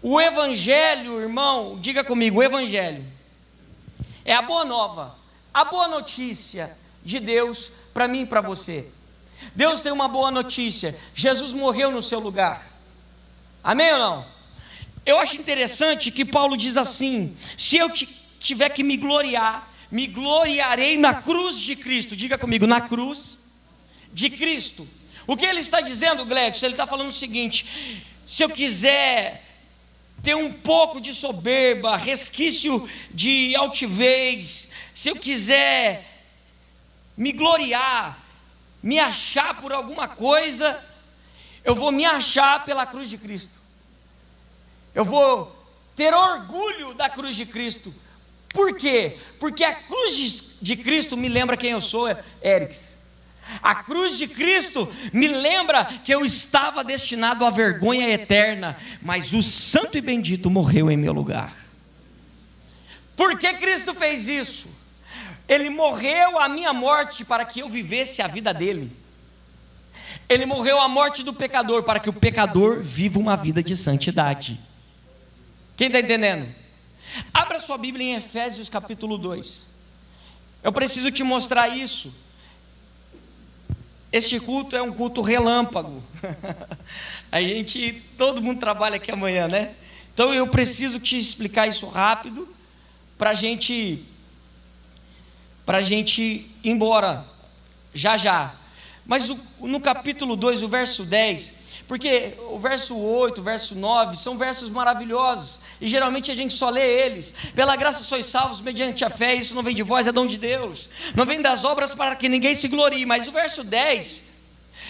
O 0.00 0.18
Evangelho, 0.18 1.20
irmão, 1.20 1.78
diga 1.78 2.02
comigo: 2.02 2.38
o 2.38 2.42
Evangelho 2.42 3.04
é 4.24 4.32
a 4.32 4.40
boa 4.40 4.64
nova, 4.64 5.14
a 5.52 5.62
boa 5.66 5.88
notícia 5.88 6.74
de 7.04 7.20
Deus 7.20 7.70
para 7.92 8.08
mim 8.08 8.22
e 8.22 8.26
para 8.26 8.40
você. 8.40 8.88
Deus 9.54 9.82
tem 9.82 9.92
uma 9.92 10.08
boa 10.08 10.30
notícia: 10.30 10.98
Jesus 11.14 11.52
morreu 11.52 11.90
no 11.90 12.00
seu 12.00 12.18
lugar. 12.18 12.66
Amém 13.62 13.92
ou 13.92 13.98
não? 13.98 14.26
Eu 15.04 15.18
acho 15.18 15.36
interessante 15.36 16.10
que 16.10 16.24
Paulo 16.24 16.56
diz 16.56 16.78
assim: 16.78 17.36
se 17.58 17.76
eu 17.76 17.90
tiver 18.38 18.70
que 18.70 18.82
me 18.82 18.96
gloriar, 18.96 19.70
me 19.90 20.06
gloriarei 20.06 20.96
na 20.96 21.12
cruz 21.12 21.58
de 21.58 21.76
Cristo. 21.76 22.16
Diga 22.16 22.38
comigo, 22.38 22.66
na 22.66 22.80
cruz 22.80 23.38
de 24.12 24.30
Cristo. 24.30 24.86
O 25.26 25.36
que 25.36 25.44
ele 25.44 25.60
está 25.60 25.80
dizendo, 25.80 26.24
Gledson? 26.24 26.66
Ele 26.66 26.74
está 26.74 26.86
falando 26.86 27.08
o 27.08 27.12
seguinte: 27.12 28.02
se 28.26 28.42
eu 28.42 28.50
quiser 28.50 29.44
ter 30.22 30.34
um 30.34 30.52
pouco 30.52 31.00
de 31.00 31.14
soberba, 31.14 31.96
resquício 31.96 32.88
de 33.10 33.54
altivez, 33.56 34.70
se 34.94 35.08
eu 35.08 35.16
quiser 35.16 36.24
me 37.16 37.32
gloriar, 37.32 38.18
me 38.82 38.98
achar 38.98 39.60
por 39.60 39.72
alguma 39.72 40.08
coisa, 40.08 40.82
eu 41.64 41.74
vou 41.74 41.92
me 41.92 42.04
achar 42.04 42.64
pela 42.64 42.86
cruz 42.86 43.08
de 43.08 43.18
Cristo. 43.18 43.58
Eu 44.94 45.04
vou 45.04 45.56
ter 45.94 46.12
orgulho 46.12 46.94
da 46.94 47.08
cruz 47.08 47.36
de 47.36 47.46
Cristo. 47.46 47.94
Por 48.48 48.76
quê? 48.76 49.18
Porque 49.38 49.62
a 49.62 49.74
cruz 49.74 50.56
de 50.60 50.76
Cristo 50.76 51.16
me 51.16 51.28
lembra 51.28 51.56
quem 51.56 51.70
eu 51.70 51.80
sou, 51.80 52.06
Erics. 52.42 52.99
A 53.62 53.74
cruz 53.74 54.16
de 54.16 54.26
Cristo 54.26 54.90
me 55.12 55.28
lembra 55.28 55.84
que 55.84 56.12
eu 56.12 56.24
estava 56.24 56.84
destinado 56.84 57.44
à 57.44 57.50
vergonha 57.50 58.08
eterna, 58.08 58.76
mas 59.02 59.32
o 59.32 59.42
Santo 59.42 59.98
e 59.98 60.00
Bendito 60.00 60.48
morreu 60.48 60.90
em 60.90 60.96
meu 60.96 61.12
lugar. 61.12 61.54
Por 63.16 63.38
que 63.38 63.52
Cristo 63.54 63.94
fez 63.94 64.28
isso? 64.28 64.68
Ele 65.48 65.68
morreu 65.68 66.38
a 66.38 66.48
minha 66.48 66.72
morte 66.72 67.24
para 67.24 67.44
que 67.44 67.60
eu 67.60 67.68
vivesse 67.68 68.22
a 68.22 68.26
vida 68.26 68.54
dele. 68.54 68.90
Ele 70.28 70.46
morreu 70.46 70.80
a 70.80 70.88
morte 70.88 71.22
do 71.22 71.32
pecador 71.32 71.82
para 71.82 71.98
que 71.98 72.08
o 72.08 72.12
pecador 72.12 72.80
viva 72.80 73.18
uma 73.18 73.36
vida 73.36 73.62
de 73.62 73.76
santidade. 73.76 74.60
Quem 75.76 75.88
está 75.88 75.98
entendendo? 75.98 76.54
Abra 77.34 77.58
sua 77.58 77.76
Bíblia 77.76 78.06
em 78.06 78.14
Efésios 78.14 78.68
capítulo 78.68 79.18
2. 79.18 79.66
Eu 80.62 80.72
preciso 80.72 81.10
te 81.10 81.22
mostrar 81.22 81.68
isso. 81.68 82.14
Este 84.12 84.40
culto 84.40 84.74
é 84.76 84.82
um 84.82 84.92
culto 84.92 85.20
relâmpago. 85.20 86.02
a 87.30 87.40
gente, 87.40 88.02
todo 88.18 88.42
mundo 88.42 88.58
trabalha 88.58 88.96
aqui 88.96 89.10
amanhã, 89.10 89.46
né? 89.46 89.74
Então 90.12 90.34
eu 90.34 90.48
preciso 90.48 90.98
te 90.98 91.16
explicar 91.16 91.68
isso 91.68 91.86
rápido 91.86 92.48
para 93.16 93.32
gente, 93.34 94.04
para 95.64 95.80
gente 95.80 96.22
ir 96.22 96.70
embora 96.70 97.24
já 97.94 98.16
já. 98.16 98.54
Mas 99.06 99.30
o, 99.30 99.38
no 99.60 99.80
capítulo 99.80 100.36
2, 100.36 100.62
o 100.62 100.68
verso 100.68 101.04
10, 101.04 101.54
porque 101.90 102.34
o 102.48 102.56
verso 102.56 102.96
8, 102.96 103.40
o 103.40 103.42
verso 103.42 103.74
9 103.74 104.16
são 104.16 104.38
versos 104.38 104.70
maravilhosos. 104.70 105.58
E 105.80 105.88
geralmente 105.88 106.30
a 106.30 106.36
gente 106.36 106.54
só 106.54 106.70
lê 106.70 106.88
eles. 107.02 107.34
Pela 107.52 107.74
graça 107.74 108.04
sois 108.04 108.26
salvos 108.26 108.60
mediante 108.60 109.04
a 109.04 109.10
fé. 109.10 109.34
Isso 109.34 109.56
não 109.56 109.62
vem 109.64 109.74
de 109.74 109.82
vós, 109.82 110.06
é 110.06 110.12
dom 110.12 110.24
de 110.24 110.38
Deus. 110.38 110.88
Não 111.16 111.26
vem 111.26 111.42
das 111.42 111.64
obras 111.64 111.92
para 111.92 112.14
que 112.14 112.28
ninguém 112.28 112.54
se 112.54 112.68
glorie. 112.68 113.04
Mas 113.04 113.26
o 113.26 113.32
verso 113.32 113.64
10 113.64 114.22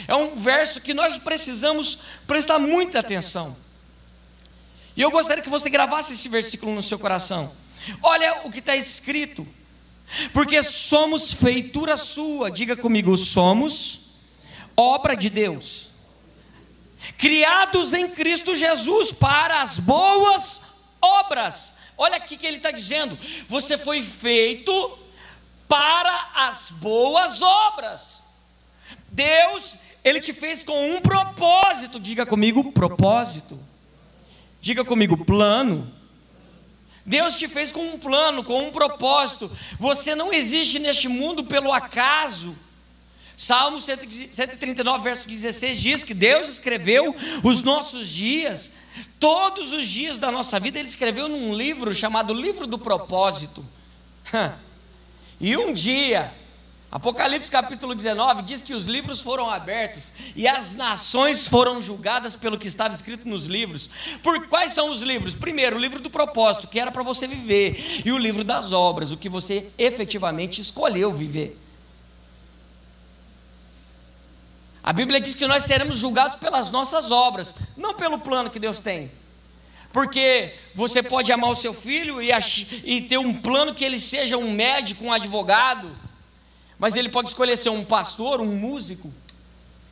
é 0.07 0.15
um 0.15 0.37
verso 0.37 0.79
que 0.83 0.93
nós 0.93 1.17
precisamos 1.17 2.01
prestar 2.27 2.59
muita 2.59 2.99
atenção. 2.99 3.57
E 4.95 5.01
eu 5.01 5.11
gostaria 5.11 5.43
que 5.43 5.49
você 5.49 5.71
gravasse 5.71 6.13
esse 6.13 6.29
versículo 6.29 6.75
no 6.75 6.83
seu 6.83 6.99
coração. 6.99 7.51
Olha 8.03 8.43
o 8.45 8.53
que 8.53 8.59
está 8.59 8.77
escrito. 8.77 9.49
Porque 10.35 10.63
somos 10.63 11.33
feitura 11.33 11.97
sua. 11.97 12.51
Diga 12.51 12.77
comigo, 12.77 13.17
somos 13.17 14.01
obra 14.77 15.17
de 15.17 15.31
Deus 15.31 15.90
criados 17.17 17.93
em 17.93 18.09
Cristo 18.09 18.55
Jesus 18.55 19.13
para 19.13 19.63
as 19.63 19.79
boas 19.79 20.61
obras. 21.01 21.75
Olha 21.97 22.17
aqui 22.17 22.37
que 22.37 22.47
ele 22.47 22.57
está 22.57 22.71
dizendo: 22.71 23.19
você 23.49 23.77
foi 23.77 24.03
feito 24.03 24.99
para 25.69 26.31
as 26.35 26.71
boas 26.71 27.43
obras. 27.43 28.23
Deus, 29.09 29.77
ele 30.03 30.21
te 30.21 30.33
fez 30.33 30.65
com 30.65 30.91
um 30.91 31.01
propósito, 31.01 32.01
diga 32.01 32.25
comigo, 32.25 32.73
propósito. 32.73 33.59
Diga 34.61 34.85
comigo, 34.85 35.25
plano. 35.25 35.93
Deus 37.05 37.39
te 37.39 37.49
fez 37.49 37.73
com 37.73 37.81
um 37.81 37.99
plano, 37.99 38.45
com 38.45 38.67
um 38.67 38.71
propósito. 38.71 39.51
Você 39.79 40.15
não 40.15 40.33
existe 40.33 40.79
neste 40.79 41.09
mundo 41.09 41.45
pelo 41.45 41.73
acaso. 41.73 42.57
Salmo 43.41 43.81
139, 43.81 45.03
verso 45.03 45.27
16 45.27 45.81
diz 45.81 46.05
que 46.05 46.13
Deus 46.13 46.47
escreveu 46.47 47.17
os 47.43 47.63
nossos 47.63 48.07
dias, 48.07 48.71
todos 49.19 49.73
os 49.73 49.89
dias 49.89 50.19
da 50.19 50.31
nossa 50.31 50.61
vida, 50.61 50.79
Ele 50.79 50.87
escreveu 50.87 51.27
num 51.27 51.55
livro 51.55 51.95
chamado 51.95 52.35
Livro 52.35 52.67
do 52.67 52.79
Propósito. 52.79 53.65
E 55.43 55.57
um 55.57 55.73
dia, 55.73 56.35
Apocalipse 56.93 57.51
capítulo 57.51 57.95
19 57.95 58.43
diz 58.43 58.61
que 58.61 58.75
os 58.75 58.85
livros 58.85 59.23
foram 59.23 59.49
abertos 59.49 60.13
e 60.37 60.47
as 60.47 60.75
nações 60.75 61.49
foram 61.49 61.81
julgadas 61.81 62.37
pelo 62.37 62.59
que 62.59 62.69
estava 62.69 62.93
escrito 62.93 63.27
nos 63.27 63.47
livros. 63.47 63.89
Por 64.23 64.49
quais 64.49 64.73
são 64.73 64.91
os 64.91 65.01
livros? 65.01 65.35
Primeiro, 65.35 65.77
o 65.77 65.81
livro 65.81 65.99
do 65.99 66.11
propósito, 66.11 66.69
que 66.69 66.79
era 66.79 66.93
para 66.93 67.03
você 67.03 67.27
viver, 67.27 68.03
e 68.05 68.13
o 68.13 68.19
livro 68.19 68.45
das 68.45 68.71
obras, 68.73 69.11
o 69.11 69.17
que 69.17 69.31
você 69.31 69.67
efetivamente 69.79 70.61
escolheu 70.61 71.11
viver. 71.11 71.57
A 74.91 74.93
Bíblia 74.93 75.21
diz 75.21 75.37
que 75.37 75.47
nós 75.47 75.63
seremos 75.63 75.99
julgados 75.99 76.35
pelas 76.35 76.69
nossas 76.69 77.13
obras, 77.13 77.55
não 77.77 77.95
pelo 77.95 78.19
plano 78.19 78.51
que 78.51 78.59
Deus 78.59 78.81
tem. 78.81 79.09
Porque 79.93 80.53
você 80.75 81.01
pode 81.01 81.31
amar 81.31 81.51
o 81.51 81.55
seu 81.55 81.73
filho 81.73 82.21
e, 82.21 82.31
e 82.83 83.03
ter 83.03 83.19
um 83.19 83.33
plano 83.33 83.73
que 83.73 83.85
ele 83.85 84.01
seja 84.01 84.37
um 84.37 84.51
médico, 84.51 85.05
um 85.05 85.13
advogado 85.13 85.89
mas 86.81 86.97
ele 86.97 87.11
pode 87.11 87.29
escolher 87.29 87.59
ser 87.59 87.69
um 87.69 87.85
pastor, 87.85 88.41
um 88.41 88.47
músico. 88.47 89.13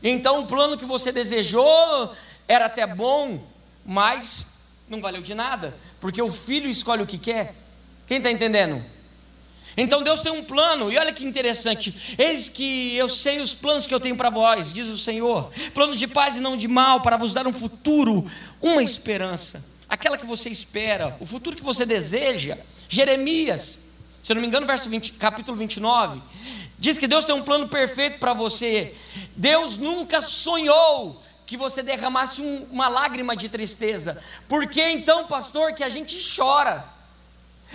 Então 0.03 0.41
o 0.41 0.47
plano 0.47 0.79
que 0.79 0.87
você 0.87 1.13
desejou 1.13 2.15
era 2.49 2.65
até 2.65 2.87
bom, 2.87 3.47
mas 3.85 4.47
não 4.89 4.99
valeu 4.99 5.21
de 5.21 5.35
nada, 5.35 5.77
porque 6.01 6.23
o 6.23 6.33
filho 6.33 6.71
escolhe 6.71 7.03
o 7.03 7.07
que 7.07 7.19
quer. 7.19 7.55
Quem 8.07 8.17
está 8.17 8.31
entendendo? 8.31 8.83
Então 9.79 10.03
Deus 10.03 10.21
tem 10.21 10.33
um 10.33 10.43
plano, 10.43 10.93
e 10.93 10.99
olha 10.99 11.13
que 11.13 11.25
interessante: 11.25 11.95
eis 12.19 12.49
que 12.49 12.97
eu 12.97 13.09
sei 13.09 13.41
os 13.41 13.55
planos 13.55 13.87
que 13.87 13.95
eu 13.95 14.01
tenho 14.01 14.17
para 14.17 14.29
vós, 14.29 14.73
diz 14.73 14.89
o 14.89 14.99
Senhor, 14.99 15.51
planos 15.73 15.99
de 15.99 16.07
paz 16.07 16.37
e 16.37 16.41
não 16.41 16.57
de 16.57 16.69
mal, 16.69 17.01
para 17.01 17.17
vos 17.17 17.33
dar 17.33 17.47
um 17.47 17.53
futuro, 17.53 18.31
uma 18.61 18.83
esperança, 18.83 19.65
aquela 19.89 20.19
que 20.19 20.27
você 20.27 20.51
espera, 20.51 21.17
o 21.21 21.25
futuro 21.25 21.57
que 21.57 21.63
você 21.63 21.87
deseja. 21.87 22.59
Jeremias, 22.89 23.79
se 24.23 24.35
não 24.35 24.41
me 24.41 24.49
engano, 24.49 24.67
verso 24.67 24.91
20, 24.91 25.13
capítulo 25.13 25.57
29, 25.57 26.21
Diz 26.79 26.97
que 26.97 27.09
Deus 27.09 27.25
tem 27.25 27.35
um 27.35 27.43
plano 27.43 27.69
perfeito 27.69 28.21
para 28.21 28.33
você. 28.33 28.95
Deus 29.35 29.77
nunca 29.77 30.23
sonhou 30.23 31.21
que 31.45 31.57
você 31.57 31.83
derramasse 31.83 32.41
um, 32.41 32.69
uma 32.71 32.89
lágrima 32.89 33.35
de 33.35 33.49
tristeza. 33.49 34.23
Por 34.49 34.69
que 34.69 34.81
então, 34.81 35.27
pastor, 35.27 35.73
que 35.73 35.83
a 35.83 35.89
gente 35.89 36.17
chora? 36.37 36.85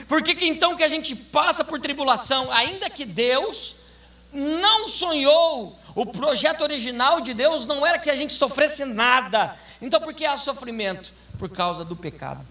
Por 0.07 0.21
que, 0.23 0.35
que 0.35 0.45
então 0.45 0.75
que 0.75 0.83
a 0.83 0.87
gente 0.87 1.15
passa 1.15 1.63
por 1.63 1.79
tribulação? 1.79 2.51
Ainda 2.51 2.89
que 2.89 3.05
Deus 3.05 3.75
não 4.31 4.87
sonhou, 4.87 5.77
o 5.95 6.05
projeto 6.05 6.61
original 6.61 7.21
de 7.21 7.33
Deus 7.33 7.65
não 7.65 7.85
era 7.85 7.99
que 7.99 8.09
a 8.09 8.15
gente 8.15 8.33
sofresse 8.33 8.83
nada. 8.85 9.57
Então 9.81 10.01
por 10.01 10.13
que 10.13 10.25
há 10.25 10.35
sofrimento? 10.35 11.13
Por 11.37 11.49
causa 11.49 11.85
do 11.85 11.95
pecado. 11.95 12.45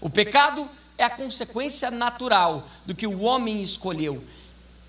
O 0.00 0.10
pecado 0.10 0.68
é 0.98 1.04
a 1.04 1.10
consequência 1.10 1.90
natural 1.90 2.68
do 2.84 2.94
que 2.94 3.06
o 3.06 3.22
homem 3.22 3.62
escolheu. 3.62 4.24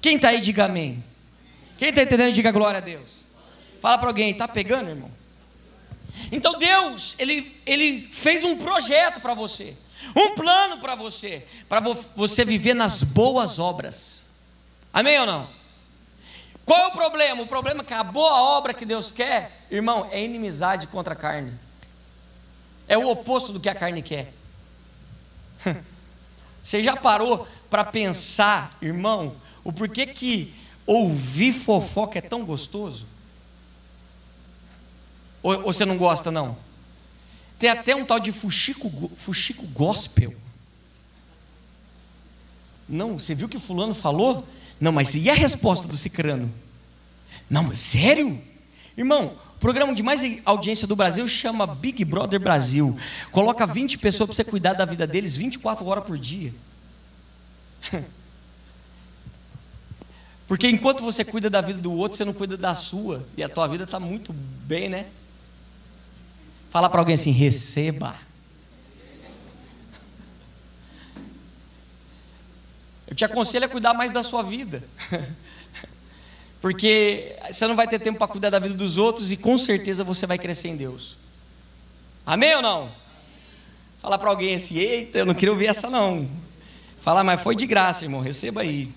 Quem 0.02 0.16
está 0.16 0.30
aí, 0.30 0.42
diga 0.42 0.66
amém. 0.66 1.04
Quem 1.78 1.90
está 1.90 2.02
entendendo, 2.02 2.34
diga 2.34 2.52
glória 2.52 2.78
a 2.78 2.82
Deus. 2.82 3.26
Fala 3.82 3.98
para 3.98 4.08
alguém, 4.08 4.32
está 4.32 4.48
pegando, 4.48 4.90
irmão? 4.90 5.12
Então 6.32 6.58
Deus, 6.58 7.16
ele, 7.20 7.56
ele 7.66 8.08
fez 8.12 8.44
um 8.44 8.58
projeto 8.58 9.22
para 9.22 9.34
você, 9.34 9.78
um 10.16 10.36
plano 10.36 10.80
para 10.80 10.96
você, 10.96 11.46
para 11.68 11.80
vo 11.80 11.96
você 12.16 12.44
viver 12.44 12.74
nas 12.74 13.04
boas 13.04 13.60
obras. 13.60 14.26
Amém 14.94 15.20
ou 15.20 15.26
não? 15.26 15.48
Qual 16.66 16.80
é 16.80 16.88
o 16.88 16.92
problema? 16.92 17.42
O 17.42 17.48
problema 17.48 17.82
é 17.82 17.86
que 17.86 17.94
a 17.94 18.04
boa 18.04 18.42
obra 18.42 18.74
que 18.74 18.86
Deus 18.86 19.12
quer, 19.12 19.66
irmão, 19.72 20.08
é 20.12 20.22
inimizade 20.22 20.88
contra 20.88 21.14
a 21.14 21.16
carne. 21.16 21.54
É 22.88 22.98
o 22.98 23.10
oposto 23.10 23.54
do 23.54 23.60
que 23.60 23.70
a 23.70 23.76
carne 23.76 24.02
quer. 24.02 24.34
Você 26.64 26.82
já 26.82 26.98
parou 26.98 27.48
para 27.70 27.86
pensar, 27.86 28.78
irmão, 28.82 29.36
o 29.64 29.72
porquê 29.72 30.06
que 30.06 30.54
ouvir 30.86 31.54
fofoca 31.54 32.20
é 32.20 32.22
tão 32.22 32.44
gostoso? 32.44 33.06
Ou, 35.42 35.66
ou 35.66 35.74
você 35.74 35.86
não 35.86 35.98
gosta, 35.98 36.30
não? 36.30 36.58
Tem 37.60 37.70
até 37.70 37.96
um 37.96 38.06
tal 38.06 38.20
de 38.20 38.32
fuxico, 38.32 39.12
fuxico 39.16 39.66
gospel. 39.68 40.34
Não, 42.88 43.20
você 43.20 43.34
viu 43.36 43.50
que 43.50 43.60
fulano 43.60 43.94
falou? 43.94 44.48
Não, 44.80 44.92
mas 44.92 45.16
e 45.16 45.30
a 45.30 45.34
resposta 45.34 45.88
do 45.88 45.98
cicrano? 45.98 46.54
Não, 47.50 47.64
mas 47.64 47.80
sério? 47.80 48.40
Irmão, 48.96 49.38
o 49.56 49.60
programa 49.60 49.94
de 49.94 50.04
mais 50.04 50.22
audiência 50.46 50.88
do 50.88 50.96
Brasil 50.96 51.28
chama 51.28 51.66
Big 51.66 52.06
Brother 52.06 52.40
Brasil. 52.40 52.98
Coloca 53.32 53.66
20 53.66 53.98
pessoas 53.98 54.28
para 54.28 54.36
você 54.36 54.44
cuidar 54.44 54.74
da 54.74 54.86
vida 54.86 55.08
deles 55.08 55.36
24 55.36 55.86
horas 55.86 56.04
por 56.04 56.18
dia. 56.18 56.54
Porque 60.48 60.68
enquanto 60.68 61.04
você 61.04 61.26
cuida 61.26 61.50
da 61.50 61.60
vida 61.60 61.82
do 61.82 61.92
outro, 61.92 62.18
você 62.18 62.24
não 62.24 62.34
cuida 62.34 62.56
da 62.56 62.74
sua. 62.74 63.28
E 63.36 63.44
a 63.44 63.50
tua 63.50 63.68
vida 63.68 63.84
está 63.84 64.00
muito 64.00 64.32
bem, 64.32 64.88
né? 64.88 65.08
Fala 66.78 66.92
para 66.92 67.02
alguém 67.02 67.16
assim: 67.16 67.32
receba. 67.32 68.16
Eu 73.08 73.16
te 73.16 73.26
aconselho 73.26 73.66
a 73.66 73.68
cuidar 73.68 73.96
mais 73.96 74.12
da 74.12 74.22
sua 74.22 74.44
vida. 74.44 74.84
Porque 76.62 77.36
você 77.52 77.66
não 77.66 77.76
vai 77.76 77.88
ter 77.88 77.98
tempo 77.98 78.20
para 78.20 78.28
cuidar 78.28 78.52
da 78.52 78.60
vida 78.60 78.76
dos 78.76 78.96
outros 79.00 79.32
e 79.32 79.38
com 79.38 79.58
certeza 79.58 80.04
você 80.04 80.28
vai 80.28 80.38
crescer 80.38 80.68
em 80.68 80.78
Deus. 80.78 81.18
Amém 82.24 82.56
ou 82.56 82.62
não? 82.62 82.92
Fala 84.00 84.20
para 84.20 84.30
alguém 84.30 84.54
assim: 84.54 84.78
eita, 84.78 85.18
eu 85.18 85.26
não 85.26 85.34
queria 85.34 85.52
ouvir 85.52 85.66
essa 85.66 85.90
não. 85.90 86.30
Fala, 87.02 87.24
mas 87.24 87.42
foi 87.42 87.56
de 87.56 87.66
graça, 87.66 88.06
irmão, 88.06 88.22
receba 88.22 88.62
aí. 88.62 88.94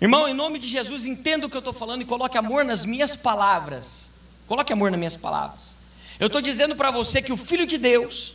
Irmão, 0.00 0.28
em 0.28 0.34
nome 0.34 0.60
de 0.60 0.68
Jesus, 0.68 1.04
entenda 1.04 1.44
o 1.44 1.50
que 1.50 1.56
eu 1.56 1.58
estou 1.58 1.74
falando 1.74 2.02
e 2.02 2.04
coloque 2.04 2.38
amor 2.38 2.64
nas 2.64 2.84
minhas 2.84 3.16
palavras. 3.16 4.08
Coloque 4.46 4.72
amor 4.72 4.92
nas 4.92 4.98
minhas 5.00 5.16
palavras. 5.16 5.73
Eu 6.18 6.28
estou 6.28 6.40
dizendo 6.40 6.76
para 6.76 6.90
você 6.90 7.20
que 7.20 7.32
o 7.32 7.36
Filho 7.36 7.66
de 7.66 7.78
Deus, 7.78 8.34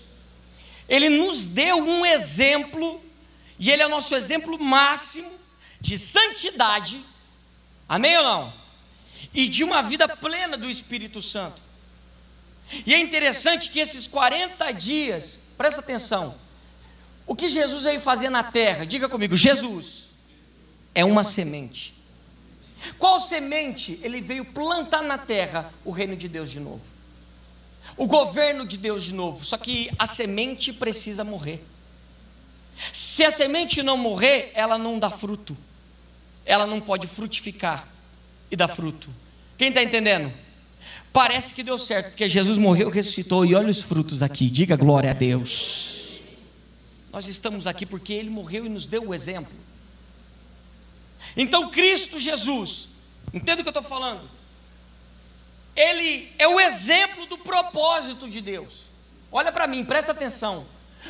ele 0.87 1.09
nos 1.09 1.45
deu 1.45 1.77
um 1.77 2.05
exemplo, 2.05 3.01
e 3.57 3.71
ele 3.71 3.81
é 3.81 3.87
o 3.87 3.89
nosso 3.89 4.15
exemplo 4.15 4.59
máximo 4.59 5.31
de 5.79 5.97
santidade, 5.97 7.01
amém 7.87 8.17
ou 8.17 8.23
não? 8.23 8.53
E 9.33 9.47
de 9.47 9.63
uma 9.63 9.81
vida 9.81 10.07
plena 10.07 10.57
do 10.57 10.69
Espírito 10.69 11.21
Santo. 11.21 11.61
E 12.85 12.93
é 12.93 12.99
interessante 12.99 13.69
que 13.69 13.79
esses 13.79 14.07
40 14.07 14.71
dias, 14.73 15.39
presta 15.57 15.79
atenção, 15.79 16.35
o 17.25 17.35
que 17.35 17.47
Jesus 17.47 17.83
veio 17.83 17.99
fazer 17.99 18.29
na 18.29 18.43
terra? 18.43 18.85
Diga 18.85 19.07
comigo, 19.07 19.37
Jesus 19.37 20.05
é 20.93 21.05
uma 21.05 21.23
semente. 21.23 21.93
Qual 22.97 23.19
semente? 23.19 23.99
Ele 24.01 24.21
veio 24.21 24.45
plantar 24.45 25.03
na 25.03 25.17
terra 25.17 25.71
o 25.85 25.91
reino 25.91 26.15
de 26.15 26.27
Deus 26.27 26.49
de 26.49 26.59
novo. 26.59 26.98
O 27.97 28.07
governo 28.07 28.65
de 28.65 28.77
Deus 28.77 29.03
de 29.03 29.13
novo. 29.13 29.43
Só 29.43 29.57
que 29.57 29.89
a 29.97 30.07
semente 30.07 30.71
precisa 30.71 31.23
morrer. 31.23 31.63
Se 32.93 33.23
a 33.23 33.31
semente 33.31 33.83
não 33.83 33.97
morrer, 33.97 34.51
ela 34.53 34.77
não 34.77 34.97
dá 34.97 35.09
fruto. 35.09 35.57
Ela 36.45 36.65
não 36.65 36.79
pode 36.79 37.07
frutificar 37.07 37.87
e 38.49 38.55
dar 38.55 38.67
fruto. 38.67 39.09
Quem 39.57 39.69
está 39.69 39.83
entendendo? 39.83 40.31
Parece 41.11 41.53
que 41.53 41.63
deu 41.63 41.77
certo, 41.77 42.09
porque 42.09 42.29
Jesus 42.29 42.57
morreu, 42.57 42.89
ressuscitou 42.89 43.45
e 43.45 43.55
olha 43.55 43.69
os 43.69 43.81
frutos 43.81 44.23
aqui. 44.23 44.49
Diga 44.49 44.75
glória 44.75 45.09
a 45.09 45.13
Deus. 45.13 46.19
Nós 47.11 47.27
estamos 47.27 47.65
aqui 47.67 47.85
porque 47.85 48.13
Ele 48.13 48.29
morreu 48.29 48.65
e 48.65 48.69
nos 48.69 48.85
deu 48.85 49.07
o 49.07 49.13
exemplo. 49.13 49.53
Então, 51.35 51.69
Cristo 51.69 52.19
Jesus, 52.19 52.87
entenda 53.33 53.61
o 53.61 53.63
que 53.63 53.69
eu 53.69 53.79
estou 53.79 53.83
falando? 53.83 54.21
Ele 55.79 56.29
é 56.37 56.45
o 56.45 56.59
exemplo 56.59 57.25
do 57.25 57.37
propósito 57.37 58.29
de 58.29 58.41
Deus. 58.41 58.89
Olha 59.31 59.49
para 59.49 59.65
mim, 59.65 59.85
presta 59.85 60.11
atenção. 60.11 60.65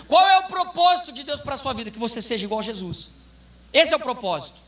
Qual 0.08 0.28
é 0.28 0.38
o 0.38 0.44
propósito 0.44 1.12
de 1.12 1.24
Deus 1.24 1.42
para 1.42 1.56
a 1.56 1.58
sua 1.58 1.74
vida? 1.74 1.90
Que 1.90 1.98
você 1.98 2.22
seja 2.22 2.46
igual 2.46 2.60
a 2.60 2.64
Jesus. 2.64 3.10
Esse 3.74 3.96
é 3.96 3.98
o 3.98 4.00
propósito 4.00 4.62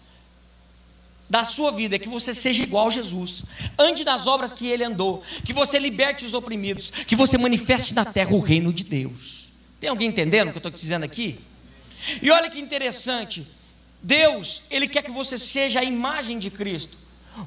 da 1.29 1.43
sua 1.43 1.71
vida, 1.71 1.95
é 1.95 1.99
que 1.99 2.09
você 2.09 2.33
seja 2.33 2.63
igual 2.63 2.87
a 2.87 2.89
Jesus. 2.89 3.43
Ande 3.77 4.03
nas 4.03 4.25
obras 4.25 4.51
que 4.51 4.67
ele 4.67 4.83
andou, 4.83 5.23
que 5.45 5.53
você 5.53 5.77
liberte 5.77 6.25
os 6.25 6.33
oprimidos, 6.33 6.89
que 6.89 7.15
você 7.15 7.37
manifeste 7.37 7.93
na 7.93 8.03
terra 8.03 8.33
o 8.33 8.39
reino 8.39 8.73
de 8.73 8.83
Deus. 8.83 9.49
Tem 9.79 9.87
alguém 9.87 10.09
entendendo 10.09 10.47
o 10.47 10.51
que 10.51 10.57
eu 10.57 10.59
estou 10.59 10.71
dizendo 10.71 11.05
aqui? 11.05 11.39
E 12.23 12.31
olha 12.31 12.49
que 12.49 12.59
interessante, 12.59 13.47
Deus, 14.01 14.63
Ele 14.69 14.87
quer 14.87 15.03
que 15.03 15.11
você 15.11 15.37
seja 15.37 15.79
a 15.79 15.83
imagem 15.83 16.39
de 16.39 16.49
Cristo. 16.49 16.97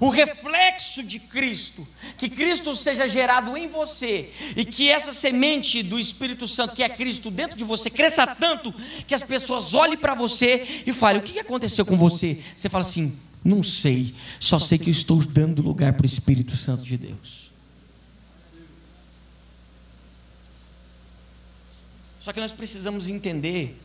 O 0.00 0.08
reflexo 0.08 1.02
de 1.02 1.18
Cristo, 1.18 1.86
que 2.16 2.28
Cristo 2.28 2.74
seja 2.74 3.08
gerado 3.08 3.56
em 3.56 3.68
você 3.68 4.30
e 4.56 4.64
que 4.64 4.90
essa 4.90 5.12
semente 5.12 5.82
do 5.82 5.98
Espírito 5.98 6.48
Santo, 6.48 6.74
que 6.74 6.82
é 6.82 6.88
Cristo, 6.88 7.30
dentro 7.30 7.56
de 7.56 7.64
você, 7.64 7.90
cresça 7.90 8.26
tanto 8.26 8.74
que 9.06 9.14
as 9.14 9.22
pessoas 9.22 9.74
olhem 9.74 9.96
para 9.96 10.14
você 10.14 10.82
e 10.86 10.92
falem: 10.92 11.20
O 11.20 11.24
que 11.24 11.38
aconteceu 11.38 11.84
com 11.84 11.96
você? 11.96 12.40
Você 12.56 12.68
fala 12.68 12.82
assim: 12.82 13.16
Não 13.44 13.62
sei, 13.62 14.14
só 14.40 14.58
sei 14.58 14.78
que 14.78 14.88
eu 14.88 14.92
estou 14.92 15.18
dando 15.22 15.62
lugar 15.62 15.92
para 15.92 16.04
o 16.04 16.06
Espírito 16.06 16.56
Santo 16.56 16.82
de 16.82 16.96
Deus. 16.96 17.44
Só 22.20 22.32
que 22.32 22.40
nós 22.40 22.52
precisamos 22.52 23.06
entender 23.06 23.78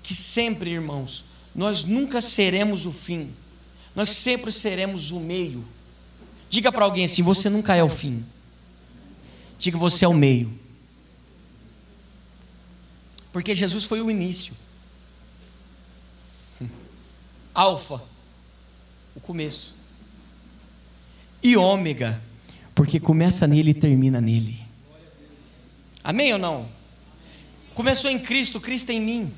que 0.00 0.14
sempre, 0.14 0.70
irmãos, 0.70 1.24
nós 1.52 1.82
nunca 1.82 2.20
seremos 2.20 2.86
o 2.86 2.92
fim 2.92 3.32
nós 3.94 4.10
sempre 4.10 4.52
seremos 4.52 5.10
o 5.10 5.20
meio. 5.20 5.64
Diga 6.48 6.70
para 6.72 6.84
alguém 6.84 7.04
assim: 7.04 7.22
você 7.22 7.48
nunca 7.48 7.74
é 7.74 7.82
o 7.82 7.88
fim. 7.88 8.24
Diga 9.58 9.78
você 9.78 10.04
é 10.04 10.08
o 10.08 10.14
meio. 10.14 10.52
Porque 13.32 13.54
Jesus 13.54 13.84
foi 13.84 14.00
o 14.00 14.10
início. 14.10 14.54
Alfa, 17.54 18.02
o 19.14 19.20
começo. 19.20 19.76
E 21.42 21.56
ômega, 21.56 22.20
porque 22.74 23.00
começa 23.00 23.46
nele 23.46 23.70
e 23.70 23.74
termina 23.74 24.20
nele. 24.20 24.60
Amém 26.02 26.32
ou 26.32 26.38
não? 26.38 26.68
Começou 27.74 28.10
em 28.10 28.18
Cristo, 28.18 28.60
Cristo 28.60 28.90
em 28.90 29.00
mim. 29.00 29.32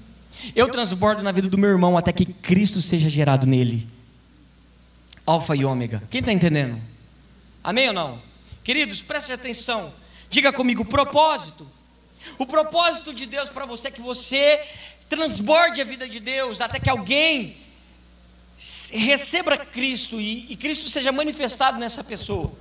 Eu 0.55 0.69
transbordo 0.69 1.23
na 1.23 1.31
vida 1.31 1.49
do 1.49 1.59
meu 1.59 1.71
irmão 1.71 1.97
até 1.97 2.13
que 2.13 2.27
Cristo 2.27 2.81
seja 2.81 3.09
gerado 3.09 3.47
nele. 3.47 3.87
Alfa 5.27 5.55
e 5.55 5.65
Ômega. 5.65 6.03
Quem 6.11 6.21
está 6.21 6.33
entendendo? 6.33 6.81
Amém 7.63 7.89
ou 7.89 7.95
não? 7.95 8.23
Queridos, 8.65 9.01
preste 9.01 9.33
atenção. 9.33 9.93
Diga 10.29 10.53
comigo: 10.53 10.85
propósito. 10.85 11.67
O 12.39 12.47
propósito 12.47 13.13
de 13.13 13.27
Deus 13.27 13.51
para 13.51 13.67
você 13.67 13.89
é 13.89 13.91
que 13.91 14.01
você 14.01 14.61
transborde 15.09 15.81
a 15.81 15.85
vida 15.85 16.09
de 16.09 16.21
Deus 16.21 16.61
até 16.61 16.81
que 16.81 16.89
alguém 16.89 17.57
receba 18.93 19.57
Cristo 19.57 20.21
e, 20.21 20.53
e 20.53 20.57
Cristo 20.57 20.89
seja 20.89 21.11
manifestado 21.11 21.79
nessa 21.79 22.03
pessoa. 22.03 22.53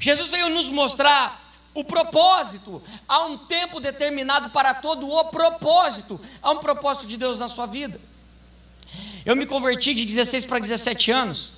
Jesus 0.00 0.30
veio 0.30 0.48
nos 0.48 0.70
mostrar 0.70 1.54
o 1.74 1.84
propósito. 1.84 2.82
Há 3.06 3.24
um 3.26 3.38
tempo 3.38 3.78
determinado 3.78 4.50
para 4.50 4.74
todo 4.74 5.08
o 5.08 5.24
propósito. 5.26 6.20
Há 6.42 6.50
um 6.50 6.58
propósito 6.58 7.06
de 7.06 7.16
Deus 7.16 7.38
na 7.38 7.48
sua 7.48 7.66
vida. 7.66 8.00
Eu 9.24 9.36
me 9.36 9.46
converti 9.46 9.94
de 9.94 10.04
16 10.04 10.46
para 10.46 10.58
17 10.58 11.10
anos. 11.10 11.52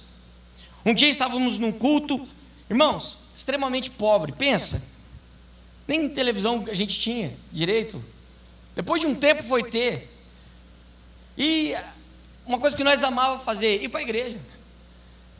Um 0.84 0.92
dia 0.92 1.08
estávamos 1.08 1.58
num 1.58 1.72
culto, 1.72 2.28
irmãos, 2.68 3.16
extremamente 3.34 3.90
pobre, 3.90 4.32
pensa. 4.32 4.82
Nem 5.88 6.08
televisão 6.08 6.64
a 6.68 6.74
gente 6.74 7.00
tinha 7.00 7.34
direito. 7.50 8.02
Depois 8.76 9.00
de 9.00 9.06
um 9.06 9.14
tempo 9.14 9.42
foi 9.42 9.62
ter. 9.64 10.10
E 11.38 11.74
uma 12.46 12.58
coisa 12.58 12.76
que 12.76 12.84
nós 12.84 13.02
amávamos 13.02 13.44
fazer, 13.44 13.82
ir 13.82 13.88
para 13.88 14.00
a 14.00 14.02
igreja. 14.02 14.38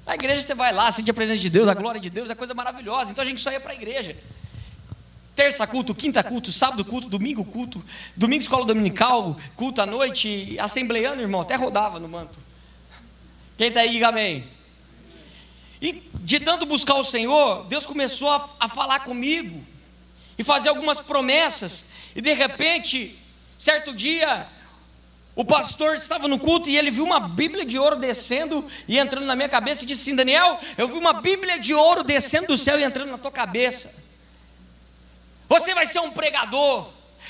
Na 0.06 0.14
igreja 0.14 0.42
você 0.42 0.54
vai 0.54 0.72
lá, 0.72 0.90
sente 0.90 1.10
a 1.10 1.14
presença 1.14 1.40
de 1.40 1.50
Deus, 1.50 1.68
a 1.68 1.74
glória 1.74 2.00
de 2.00 2.10
Deus, 2.10 2.30
é 2.30 2.34
coisa 2.34 2.54
maravilhosa. 2.54 3.10
Então 3.10 3.22
a 3.22 3.26
gente 3.26 3.40
só 3.40 3.50
ia 3.50 3.60
para 3.60 3.72
a 3.72 3.74
igreja. 3.74 4.16
Terça 5.36 5.66
culto, 5.66 5.94
quinta 5.94 6.22
culto, 6.22 6.52
sábado 6.52 6.84
culto, 6.84 7.08
domingo 7.08 7.44
culto, 7.44 7.84
domingo 8.16 8.42
escola 8.42 8.64
dominical, 8.64 9.36
culto 9.56 9.82
à 9.82 9.86
noite, 9.86 10.56
assembleando, 10.60 11.20
irmão, 11.20 11.40
até 11.40 11.54
rodava 11.56 11.98
no 11.98 12.08
manto. 12.08 12.38
Quem 13.58 13.68
está 13.68 13.80
aí, 13.80 13.90
diga 13.90 14.08
amém. 14.08 14.53
E 15.80 16.02
de 16.14 16.40
tanto 16.40 16.64
buscar 16.64 16.94
o 16.94 17.04
Senhor, 17.04 17.64
Deus 17.64 17.84
começou 17.84 18.30
a, 18.30 18.48
a 18.60 18.68
falar 18.68 19.00
comigo 19.00 19.64
e 20.38 20.44
fazer 20.44 20.68
algumas 20.68 21.00
promessas. 21.00 21.86
E 22.14 22.20
de 22.20 22.32
repente, 22.32 23.18
certo 23.58 23.94
dia, 23.94 24.46
o 25.36 25.44
pastor 25.44 25.96
estava 25.96 26.28
no 26.28 26.38
culto 26.38 26.70
e 26.70 26.76
ele 26.76 26.90
viu 26.90 27.04
uma 27.04 27.18
Bíblia 27.18 27.64
de 27.64 27.78
ouro 27.78 27.96
descendo 27.96 28.70
e 28.86 28.98
entrando 28.98 29.26
na 29.26 29.34
minha 29.34 29.48
cabeça 29.48 29.82
e 29.82 29.86
disse 29.86 30.02
assim: 30.02 30.16
Daniel, 30.16 30.60
eu 30.78 30.86
vi 30.86 30.94
uma 30.94 31.14
Bíblia 31.14 31.58
de 31.58 31.74
ouro 31.74 32.04
descendo 32.04 32.48
do 32.48 32.56
céu 32.56 32.78
e 32.78 32.84
entrando 32.84 33.10
na 33.10 33.18
tua 33.18 33.32
cabeça. 33.32 33.92
Você 35.48 35.74
vai 35.74 35.86
ser 35.86 36.00
um 36.00 36.10
pregador, 36.10 36.88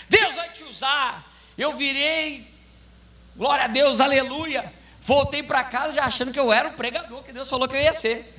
Deus 0.08 0.34
vai 0.34 0.50
te 0.50 0.64
usar. 0.64 1.32
Eu 1.56 1.72
virei, 1.72 2.46
glória 3.36 3.64
a 3.64 3.68
Deus, 3.68 4.00
aleluia. 4.00 4.72
Voltei 5.04 5.42
para 5.42 5.62
casa 5.62 5.92
já 5.92 6.06
achando 6.06 6.32
que 6.32 6.40
eu 6.40 6.50
era 6.50 6.70
o 6.70 6.72
pregador 6.72 7.22
que 7.22 7.30
Deus 7.30 7.50
falou 7.50 7.68
que 7.68 7.76
eu 7.76 7.80
ia 7.80 7.92
ser. 7.92 8.34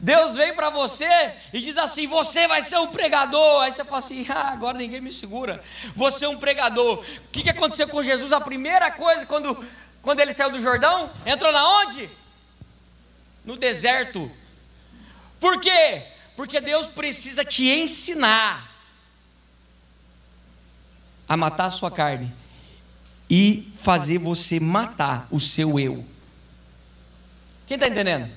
Deus 0.00 0.34
vem 0.34 0.52
para 0.52 0.68
você 0.68 1.06
e 1.52 1.60
diz 1.60 1.78
assim: 1.78 2.08
Você 2.08 2.48
vai 2.48 2.60
ser 2.60 2.76
um 2.78 2.88
pregador. 2.88 3.62
Aí 3.62 3.70
você 3.70 3.84
fala 3.84 3.98
assim: 3.98 4.26
Ah, 4.28 4.50
agora 4.50 4.76
ninguém 4.76 5.00
me 5.00 5.12
segura. 5.12 5.62
Você 5.94 6.24
é 6.24 6.28
um 6.28 6.36
pregador. 6.36 6.98
O 6.98 7.28
que, 7.30 7.44
que 7.44 7.50
aconteceu 7.50 7.86
com 7.86 8.02
Jesus? 8.02 8.32
A 8.32 8.40
primeira 8.40 8.90
coisa, 8.90 9.24
quando, 9.24 9.64
quando 10.02 10.18
ele 10.18 10.32
saiu 10.32 10.50
do 10.50 10.60
Jordão, 10.60 11.08
entrou 11.24 11.52
na 11.52 11.78
onde? 11.82 12.10
No 13.44 13.56
deserto. 13.56 14.28
Por 15.38 15.60
quê? 15.60 16.02
Porque 16.34 16.60
Deus 16.60 16.88
precisa 16.88 17.44
te 17.44 17.68
ensinar 17.68 18.68
a 21.28 21.36
matar 21.36 21.66
a 21.66 21.70
sua 21.70 21.92
carne 21.92 22.34
e 23.28 23.72
fazer 23.78 24.18
você 24.18 24.58
matar 24.58 25.28
o 25.30 25.38
seu 25.38 25.78
eu. 25.78 26.04
Quem 27.66 27.74
está 27.74 27.86
entendendo? 27.86 28.30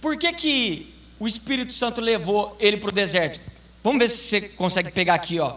Por 0.00 0.16
que, 0.16 0.32
que 0.32 0.94
o 1.18 1.26
Espírito 1.26 1.72
Santo 1.72 2.00
levou 2.00 2.56
ele 2.60 2.76
para 2.76 2.90
o 2.90 2.92
deserto? 2.92 3.40
Vamos 3.82 3.98
ver 3.98 4.08
se 4.08 4.18
você 4.18 4.40
consegue 4.40 4.92
pegar 4.92 5.14
aqui, 5.14 5.40
ó. 5.40 5.56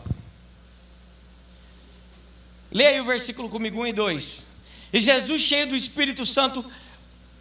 Leia 2.72 3.04
o 3.04 3.06
versículo 3.06 3.50
comigo, 3.50 3.82
1 3.82 3.88
e 3.88 3.94
2. 3.94 4.46
E 4.94 5.00
Jesus, 5.00 5.42
cheio 5.42 5.68
do 5.68 5.76
Espírito 5.76 6.26
Santo. 6.26 6.66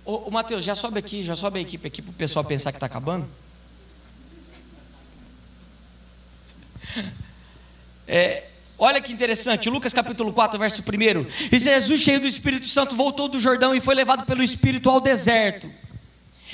Ô, 0.05 0.29
ô 0.29 0.31
Mateus, 0.31 0.65
já 0.65 0.75
sobe 0.75 0.99
aqui, 0.99 1.23
já 1.23 1.37
sobe 1.37 1.61
a 1.61 1.63
equipe 1.63 1.87
aqui 1.87 2.03
para 2.03 2.11
o 2.11 2.15
pessoal 2.15 2.45
pensar 2.45 2.73
que 2.73 2.77
está 2.77 2.87
acabando. 2.87 3.29
É, 8.07 8.50
olha 8.81 9.01
que 9.01 9.12
interessante, 9.12 9.71
Lucas 9.71 9.93
capítulo 9.93 10.33
4, 10.33 10.59
verso 10.59 10.83
1. 10.83 11.27
E 11.53 11.59
Jesus, 11.59 12.01
cheio 12.01 12.21
do 12.21 12.27
Espírito 12.27 12.66
Santo, 12.66 12.97
voltou 12.97 13.29
do 13.29 13.38
Jordão 13.38 13.75
e 13.75 13.81
foi 13.81 13.95
levado 13.95 14.25
pelo 14.25 14.43
Espírito 14.43 14.90
ao 14.90 15.01
deserto 15.01 15.71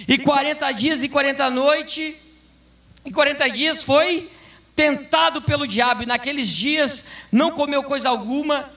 e 0.07 0.19
40 0.19 0.73
dias 0.73 1.03
e 1.03 1.09
40 1.09 1.49
noites, 1.51 2.15
e 3.05 3.11
40 3.11 3.49
dias 3.49 3.83
foi 3.83 4.31
tentado 4.75 5.41
pelo 5.41 5.67
diabo, 5.67 6.03
e 6.03 6.07
naqueles 6.07 6.49
dias 6.49 7.05
não 7.33 7.53
comeu 7.53 7.83
coisa 7.83 8.09
alguma, 8.09 8.71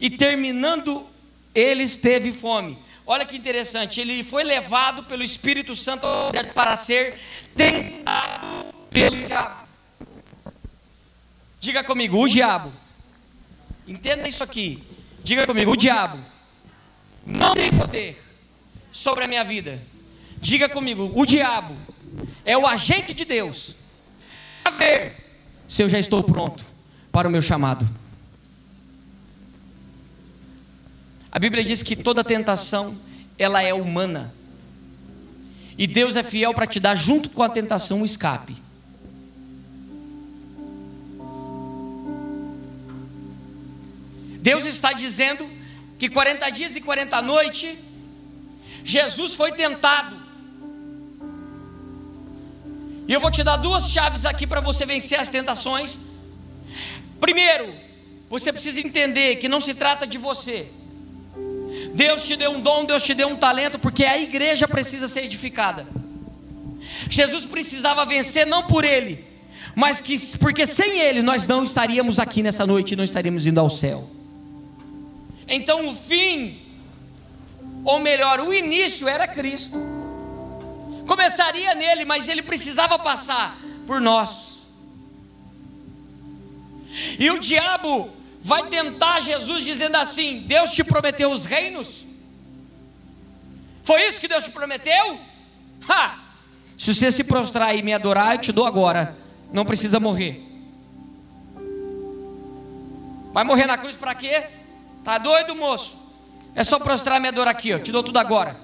e 0.00 0.10
terminando 0.10 1.06
eles 1.54 1.96
teve 1.96 2.32
fome. 2.32 2.78
Olha 3.06 3.26
que 3.26 3.36
interessante, 3.36 4.00
ele 4.00 4.22
foi 4.22 4.42
levado 4.42 5.04
pelo 5.04 5.22
Espírito 5.22 5.76
Santo 5.76 6.06
para 6.54 6.74
ser 6.74 7.20
tentado 7.54 8.64
pelo 8.90 9.16
diabo. 9.16 9.64
Diga 11.60 11.84
comigo, 11.84 12.18
o 12.18 12.28
diabo. 12.28 12.72
Entenda 13.86 14.26
isso 14.26 14.42
aqui. 14.42 14.82
Diga 15.22 15.46
comigo, 15.46 15.72
o 15.72 15.76
diabo 15.76 16.18
não 17.26 17.54
tem 17.54 17.70
poder 17.70 18.22
sobre 18.92 19.24
a 19.24 19.28
minha 19.28 19.44
vida. 19.44 19.80
Diga 20.40 20.68
comigo, 20.68 21.10
o 21.14 21.24
diabo 21.24 21.74
é 22.44 22.56
o 22.56 22.66
agente 22.66 23.14
de 23.14 23.24
Deus. 23.24 23.76
A 24.64 24.70
ver 24.70 25.16
se 25.66 25.82
eu 25.82 25.88
já 25.88 25.98
estou 25.98 26.22
pronto 26.22 26.64
para 27.10 27.28
o 27.28 27.30
meu 27.30 27.42
chamado. 27.42 27.88
A 31.30 31.38
Bíblia 31.38 31.64
diz 31.64 31.82
que 31.82 31.96
toda 31.96 32.22
tentação 32.22 32.96
ela 33.38 33.62
é 33.62 33.74
humana. 33.74 34.32
E 35.76 35.86
Deus 35.86 36.14
é 36.14 36.22
fiel 36.22 36.54
para 36.54 36.66
te 36.66 36.78
dar 36.78 36.94
junto 36.94 37.30
com 37.30 37.42
a 37.42 37.48
tentação 37.48 38.02
um 38.02 38.04
escape. 38.04 38.63
Deus 44.44 44.66
está 44.66 44.92
dizendo 44.92 45.48
que 45.98 46.06
40 46.06 46.50
dias 46.50 46.76
e 46.76 46.80
40 46.82 47.22
noites 47.22 47.78
Jesus 48.84 49.34
foi 49.34 49.52
tentado. 49.52 50.14
E 53.08 53.12
eu 53.14 53.20
vou 53.20 53.30
te 53.30 53.42
dar 53.42 53.56
duas 53.56 53.88
chaves 53.88 54.26
aqui 54.26 54.46
para 54.46 54.60
você 54.60 54.84
vencer 54.84 55.18
as 55.18 55.30
tentações. 55.30 55.98
Primeiro, 57.18 57.72
você 58.28 58.52
precisa 58.52 58.80
entender 58.80 59.36
que 59.36 59.48
não 59.48 59.62
se 59.62 59.72
trata 59.72 60.06
de 60.06 60.18
você. 60.18 60.68
Deus 61.94 62.26
te 62.26 62.36
deu 62.36 62.50
um 62.50 62.60
dom, 62.60 62.84
Deus 62.84 63.02
te 63.02 63.14
deu 63.14 63.28
um 63.28 63.36
talento, 63.36 63.78
porque 63.78 64.04
a 64.04 64.18
igreja 64.18 64.68
precisa 64.68 65.08
ser 65.08 65.22
edificada. 65.24 65.86
Jesus 67.08 67.46
precisava 67.46 68.04
vencer 68.04 68.46
não 68.46 68.64
por 68.64 68.84
ele, 68.84 69.24
mas 69.74 70.02
que 70.02 70.18
porque 70.36 70.66
sem 70.66 71.00
ele 71.00 71.22
nós 71.22 71.46
não 71.46 71.64
estaríamos 71.64 72.18
aqui 72.18 72.42
nessa 72.42 72.66
noite, 72.66 72.94
não 72.94 73.04
estaríamos 73.04 73.46
indo 73.46 73.58
ao 73.58 73.70
céu. 73.70 74.06
Então 75.46 75.88
o 75.88 75.94
fim 75.94 76.64
ou 77.84 77.98
melhor, 77.98 78.40
o 78.40 78.52
início 78.52 79.06
era 79.06 79.28
Cristo. 79.28 79.76
Começaria 81.06 81.74
nele, 81.74 82.04
mas 82.04 82.28
ele 82.28 82.42
precisava 82.42 82.98
passar 82.98 83.58
por 83.86 84.00
nós. 84.00 84.66
E 87.18 87.30
o 87.30 87.38
diabo 87.38 88.10
vai 88.40 88.68
tentar 88.68 89.20
Jesus 89.20 89.64
dizendo 89.64 89.96
assim: 89.96 90.44
Deus 90.46 90.72
te 90.72 90.82
prometeu 90.82 91.30
os 91.30 91.44
reinos? 91.44 92.04
Foi 93.82 94.02
isso 94.06 94.20
que 94.20 94.28
Deus 94.28 94.44
te 94.44 94.50
prometeu? 94.50 95.20
Ha! 95.86 96.20
Se 96.78 96.94
você 96.94 97.12
se 97.12 97.22
prostrar 97.22 97.76
e 97.76 97.82
me 97.82 97.92
adorar, 97.92 98.34
eu 98.34 98.40
te 98.40 98.50
dou 98.50 98.66
agora. 98.66 99.14
Não 99.52 99.64
precisa 99.66 100.00
morrer. 100.00 100.42
Vai 103.32 103.44
morrer 103.44 103.66
na 103.66 103.76
cruz 103.76 103.94
para 103.94 104.14
quê? 104.14 104.46
Tá 105.04 105.18
doido, 105.18 105.54
moço? 105.54 105.96
É 106.54 106.64
só 106.64 106.78
prostrar 106.78 107.20
me 107.20 107.28
adorar 107.28 107.52
aqui, 107.52 107.74
ó. 107.74 107.78
Te 107.78 107.92
dou 107.92 108.02
tudo 108.02 108.18
agora. 108.18 108.56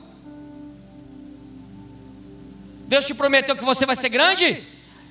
Deus 2.88 3.04
te 3.04 3.14
prometeu 3.14 3.54
que 3.54 3.64
você 3.64 3.84
vai 3.84 3.94
ser 3.94 4.08
grande? 4.08 4.64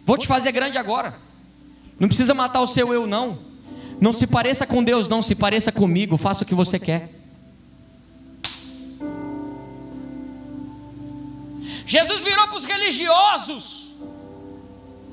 Vou 0.03 0.17
te 0.17 0.27
fazer 0.27 0.51
grande 0.51 0.77
agora. 0.77 1.15
Não 1.99 2.07
precisa 2.07 2.33
matar 2.33 2.61
o 2.61 2.67
seu 2.67 2.93
eu, 2.93 3.05
não. 3.05 3.39
Não 4.01 4.11
se 4.11 4.25
pareça 4.25 4.65
com 4.65 4.83
Deus, 4.83 5.07
não. 5.07 5.21
Se 5.21 5.35
pareça 5.35 5.71
comigo. 5.71 6.17
Faça 6.17 6.43
o 6.43 6.47
que 6.47 6.55
você 6.55 6.79
quer. 6.79 7.09
Jesus 11.85 12.23
virou 12.23 12.47
para 12.47 12.57
os 12.57 12.65
religiosos. 12.65 13.95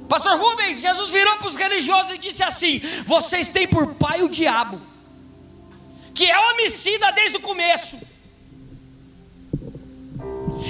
Pastor 0.08 0.38
Rubens, 0.38 0.80
Jesus 0.80 1.10
virou 1.10 1.36
para 1.36 1.48
os 1.48 1.56
religiosos 1.56 2.14
e 2.14 2.18
disse 2.18 2.42
assim: 2.42 2.80
Vocês 3.04 3.48
têm 3.48 3.66
por 3.66 3.94
pai 3.94 4.22
o 4.22 4.28
diabo, 4.28 4.80
que 6.16 6.24
é 6.24 6.36
homicida 6.36 7.12
desde 7.12 7.36
o 7.36 7.40
começo. 7.40 7.98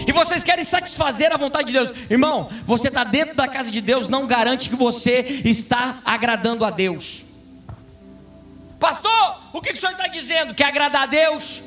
E 0.07 0.13
vocês 0.13 0.43
querem 0.43 0.65
satisfazer 0.65 1.33
a 1.33 1.37
vontade 1.37 1.69
de 1.69 1.73
Deus. 1.73 1.95
Irmão, 2.11 2.51
você 2.65 2.89
está 2.89 3.05
dentro 3.05 3.37
da 3.37 3.47
casa 3.47 3.71
de 3.71 3.81
Deus, 3.81 4.09
não 4.09 4.27
garante 4.27 4.69
que 4.69 4.77
você 4.77 5.41
está 5.45 6.01
agradando 6.05 6.65
a 6.65 6.71
Deus. 6.71 7.25
Pastor, 8.79 9.41
o 9.53 9.61
que, 9.61 9.73
o 9.73 9.77
senhor 9.77 9.93
está 9.93 10.09
dizendo? 10.09 10.53
Que 10.53 10.63
agradar 10.65 11.05
a 11.05 11.07
Deus? 11.07 11.63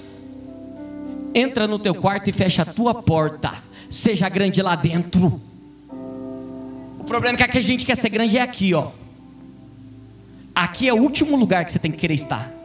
Entra 1.34 1.66
no 1.66 1.80
teu 1.80 1.96
quarto 1.96 2.30
e 2.30 2.34
fecha 2.34 2.64
a 2.64 2.66
tua 2.66 2.94
porta 2.94 3.70
seja 3.90 4.30
grande 4.30 4.62
lá 4.62 4.76
dentro. 4.76 5.42
O 7.00 7.04
problema 7.06 7.40
é 7.40 7.48
que 7.48 7.58
a 7.58 7.62
gente 7.62 7.86
quer 7.86 7.96
ser 7.96 8.10
grande 8.10 8.38
é 8.38 8.42
aqui, 8.42 8.74
ó. 8.74 8.92
Aqui 10.54 10.88
é 10.88 10.94
o 10.94 10.98
último 10.98 11.36
lugar 11.36 11.66
que 11.66 11.72
você 11.72 11.80
tem 11.80 11.92
que 11.92 11.98
querer 11.98 12.14
estar. 12.14 12.59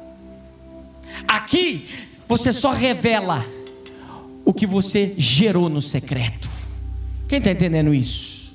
Aqui 1.26 1.88
você 2.26 2.52
só 2.52 2.70
revela 2.70 3.44
o 4.44 4.52
que 4.52 4.66
você 4.66 5.14
gerou 5.16 5.68
no 5.68 5.80
secreto. 5.80 6.48
Quem 7.28 7.38
está 7.38 7.50
entendendo 7.50 7.94
isso? 7.94 8.54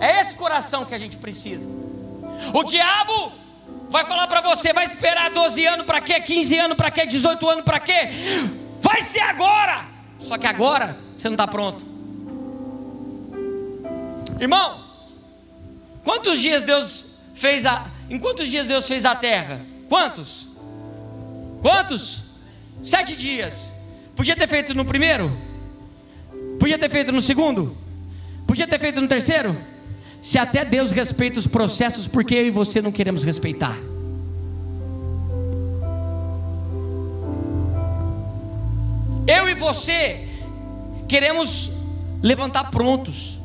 É 0.00 0.20
esse 0.20 0.36
coração 0.36 0.84
que 0.84 0.94
a 0.94 0.98
gente 0.98 1.16
precisa. 1.16 1.68
O 2.52 2.62
diabo 2.62 3.32
vai 3.88 4.04
falar 4.04 4.26
para 4.26 4.40
você, 4.40 4.72
vai 4.72 4.84
esperar 4.84 5.30
12 5.30 5.64
anos 5.66 5.86
para 5.86 6.00
quê? 6.00 6.20
15 6.20 6.58
anos 6.58 6.76
para 6.76 6.90
quê? 6.90 7.06
18 7.06 7.48
anos 7.48 7.64
para 7.64 7.80
quê? 7.80 8.10
Vai 8.80 9.02
ser 9.02 9.20
agora. 9.20 9.86
Só 10.18 10.36
que 10.36 10.46
agora 10.46 10.98
você 11.16 11.28
não 11.28 11.34
está 11.34 11.46
pronto. 11.46 11.86
Irmão, 14.40 14.80
quantos 16.02 16.40
dias 16.40 16.62
Deus 16.62 17.06
fez 17.34 17.64
a. 17.64 17.86
Em 18.10 18.18
quantos 18.18 18.50
dias 18.50 18.66
Deus 18.66 18.86
fez 18.86 19.04
a 19.04 19.14
terra? 19.14 19.64
Quantos? 19.88 20.48
Quantos? 21.64 22.22
Sete 22.82 23.16
dias. 23.16 23.72
Podia 24.14 24.36
ter 24.36 24.46
feito 24.46 24.74
no 24.74 24.84
primeiro? 24.84 25.34
Podia 26.60 26.78
ter 26.78 26.90
feito 26.90 27.10
no 27.10 27.22
segundo? 27.22 27.74
Podia 28.46 28.68
ter 28.68 28.78
feito 28.78 29.00
no 29.00 29.08
terceiro? 29.08 29.56
Se 30.20 30.36
até 30.36 30.62
Deus 30.62 30.92
respeita 30.92 31.38
os 31.38 31.46
processos, 31.46 32.06
por 32.06 32.22
que 32.22 32.34
eu 32.34 32.46
e 32.46 32.50
você 32.50 32.82
não 32.82 32.92
queremos 32.92 33.24
respeitar? 33.24 33.78
Eu 39.26 39.48
e 39.48 39.54
você 39.54 40.28
queremos 41.08 41.70
levantar 42.22 42.64
prontos, 42.64 43.38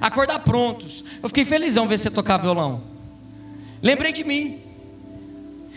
acordar 0.00 0.38
prontos. 0.44 1.02
Eu 1.20 1.28
fiquei 1.28 1.44
felizão 1.44 1.88
ver 1.88 1.98
você 1.98 2.08
tocar 2.08 2.36
violão. 2.36 2.80
Lembrei 3.82 4.12
de 4.12 4.22
mim. 4.22 4.69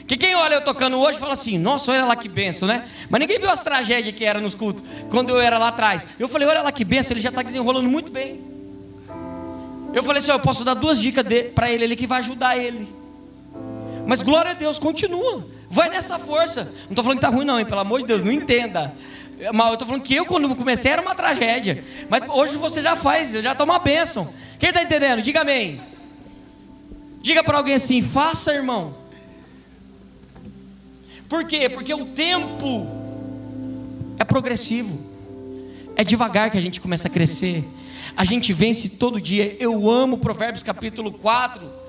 Que 0.08 0.18
quem 0.18 0.36
olha 0.36 0.56
eu 0.56 0.62
tocando 0.62 1.00
hoje 1.00 1.18
fala 1.18 1.34
assim: 1.34 1.58
Nossa, 1.58 1.92
olha 1.92 2.06
lá 2.06 2.16
que 2.16 2.28
benção, 2.28 2.68
né? 2.68 2.88
Mas 3.10 3.20
ninguém 3.22 3.40
viu 3.40 3.50
as 3.50 3.64
tragédias 3.64 4.16
que 4.16 4.26
era 4.26 4.40
nos 4.40 4.54
cultos 4.54 4.84
quando 5.10 5.30
eu 5.30 5.40
era 5.40 5.58
lá 5.58 5.70
atrás. 5.70 6.06
Eu 6.20 6.28
falei: 6.28 6.48
Olha 6.48 6.62
lá 6.62 6.72
que 6.72 6.84
benção, 6.84 7.14
ele 7.14 7.22
já 7.22 7.30
está 7.30 7.42
desenrolando 7.42 7.88
muito 7.88 8.12
bem. 8.12 8.42
Eu 9.94 10.04
falei 10.04 10.20
assim: 10.20 10.32
Eu 10.32 10.40
posso 10.40 10.66
dar 10.66 10.74
duas 10.74 11.00
dicas 11.00 11.26
para 11.56 11.72
ele 11.72 11.86
ali 11.86 11.96
que 11.96 12.08
vai 12.08 12.20
ajudar 12.20 12.58
ele. 12.58 12.94
Mas 14.06 14.22
glória 14.22 14.52
a 14.52 14.54
Deus, 14.54 14.78
continua. 14.78 15.48
Vai 15.70 15.90
nessa 15.90 16.20
força. 16.20 16.66
Não 16.66 16.90
estou 16.90 17.04
falando 17.04 17.20
que 17.20 17.26
está 17.26 17.36
ruim, 17.36 17.46
não, 17.46 17.58
hein? 17.58 17.66
Pelo 17.66 17.80
amor 17.80 18.02
de 18.02 18.08
Deus, 18.08 18.22
não 18.22 18.32
entenda. 18.32 18.94
Mas 19.54 19.68
eu 19.68 19.74
estou 19.74 19.88
falando 19.88 20.04
que 20.04 20.14
eu, 20.14 20.26
quando 20.26 20.54
comecei, 20.56 20.92
era 20.92 21.02
uma 21.02 21.16
tragédia. 21.16 21.84
Mas 22.10 22.28
hoje 22.30 22.58
você 22.58 22.82
já 22.82 22.96
faz, 22.96 23.32
já 23.32 23.54
está 23.54 23.64
uma 23.64 23.80
bênção. 23.80 24.32
Quem 24.60 24.70
está 24.70 24.84
entendendo? 24.84 25.22
Diga 25.22 25.42
amém. 25.42 25.82
Diga 27.22 27.44
para 27.44 27.58
alguém 27.58 27.76
assim: 27.76 28.02
faça, 28.02 28.54
irmão. 28.54 29.03
Por 31.28 31.46
quê? 31.46 31.70
Porque 31.70 31.94
o 31.94 32.08
tempo 32.08 32.88
é 34.20 34.24
progressivo. 34.24 35.00
É 35.96 36.04
devagar 36.04 36.50
que 36.50 36.58
a 36.58 36.62
gente 36.62 36.82
começa 36.82 37.08
a 37.08 37.12
crescer. 37.12 37.64
A 38.16 38.24
gente 38.24 38.54
vence 38.54 38.90
todo 38.90 39.20
dia. 39.22 39.56
Eu 39.60 39.90
amo 39.90 40.18
Provérbios 40.18 40.64
capítulo 40.64 41.12
4 41.12 41.84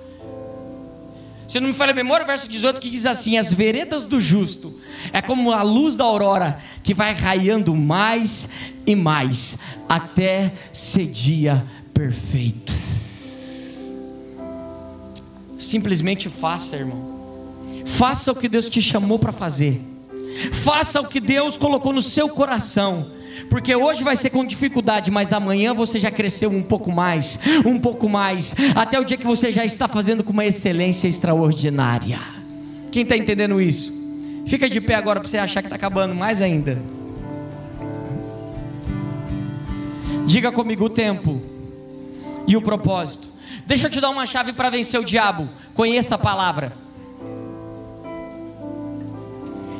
se 1.46 1.60
não 1.60 1.68
me 1.68 1.74
falha 1.74 1.92
a 1.92 1.94
memória, 1.94 2.24
o 2.24 2.26
verso 2.26 2.48
18 2.48 2.80
que 2.80 2.90
diz 2.90 3.06
assim: 3.06 3.36
As 3.36 3.52
veredas 3.52 4.06
do 4.06 4.20
justo 4.20 4.80
é 5.12 5.20
como 5.20 5.52
a 5.52 5.62
luz 5.62 5.94
da 5.94 6.04
aurora 6.04 6.58
que 6.82 6.94
vai 6.94 7.12
raiando 7.12 7.74
mais 7.74 8.48
e 8.86 8.96
mais 8.96 9.58
até 9.88 10.54
ser 10.72 11.06
dia 11.06 11.64
perfeito. 11.92 12.72
Simplesmente 15.58 16.28
faça, 16.28 16.76
irmão. 16.76 17.13
Faça 17.84 18.32
o 18.32 18.36
que 18.36 18.48
Deus 18.48 18.68
te 18.68 18.80
chamou 18.80 19.18
para 19.18 19.32
fazer. 19.32 19.80
Faça 20.52 21.00
o 21.00 21.06
que 21.06 21.20
Deus 21.20 21.56
colocou 21.56 21.92
no 21.92 22.02
seu 22.02 22.28
coração. 22.28 23.06
Porque 23.50 23.74
hoje 23.74 24.02
vai 24.02 24.16
ser 24.16 24.30
com 24.30 24.44
dificuldade, 24.44 25.10
mas 25.10 25.32
amanhã 25.32 25.74
você 25.74 25.98
já 25.98 26.10
cresceu 26.10 26.50
um 26.50 26.62
pouco 26.62 26.90
mais, 26.90 27.38
um 27.64 27.78
pouco 27.78 28.08
mais, 28.08 28.54
até 28.74 28.98
o 28.98 29.04
dia 29.04 29.16
que 29.16 29.26
você 29.26 29.52
já 29.52 29.64
está 29.64 29.88
fazendo 29.88 30.22
com 30.24 30.32
uma 30.32 30.44
excelência 30.44 31.08
extraordinária. 31.08 32.18
Quem 32.90 33.02
está 33.02 33.16
entendendo 33.16 33.60
isso? 33.60 33.92
Fica 34.46 34.68
de 34.68 34.80
pé 34.80 34.94
agora 34.94 35.20
para 35.20 35.28
você 35.28 35.38
achar 35.38 35.62
que 35.62 35.66
está 35.66 35.76
acabando 35.76 36.14
mais 36.14 36.40
ainda. 36.40 36.80
Diga 40.26 40.50
comigo 40.52 40.86
o 40.86 40.90
tempo 40.90 41.42
e 42.46 42.56
o 42.56 42.62
propósito. 42.62 43.28
Deixa 43.66 43.86
eu 43.86 43.90
te 43.90 44.00
dar 44.00 44.10
uma 44.10 44.26
chave 44.26 44.52
para 44.52 44.70
vencer 44.70 44.98
o 45.00 45.04
diabo. 45.04 45.48
Conheça 45.74 46.14
a 46.14 46.18
palavra. 46.18 46.83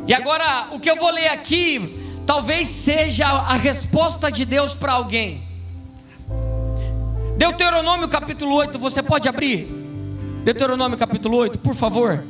E 0.06 0.12
agora, 0.12 0.68
o 0.72 0.78
que 0.78 0.90
eu 0.90 0.96
vou 0.96 1.10
ler 1.10 1.28
aqui 1.28 2.02
talvez 2.26 2.68
seja 2.68 3.26
a 3.26 3.54
resposta 3.54 4.30
de 4.30 4.44
Deus 4.44 4.74
para 4.74 4.92
alguém. 4.92 5.42
Deuteronômio 7.36 8.08
capítulo 8.08 8.54
8, 8.54 8.78
você 8.78 9.02
pode 9.02 9.28
abrir? 9.28 9.66
Deuteronômio 10.44 10.96
capítulo 10.98 11.38
8, 11.38 11.58
por 11.58 11.74
favor. 11.74 12.22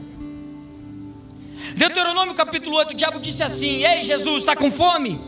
Deuteronômio 1.76 2.34
capítulo 2.34 2.76
8, 2.76 2.92
o 2.92 2.96
diabo 2.96 3.18
disse 3.18 3.42
assim: 3.42 3.84
Ei 3.84 4.02
Jesus, 4.02 4.38
está 4.38 4.54
com 4.54 4.70
fome? 4.70 5.20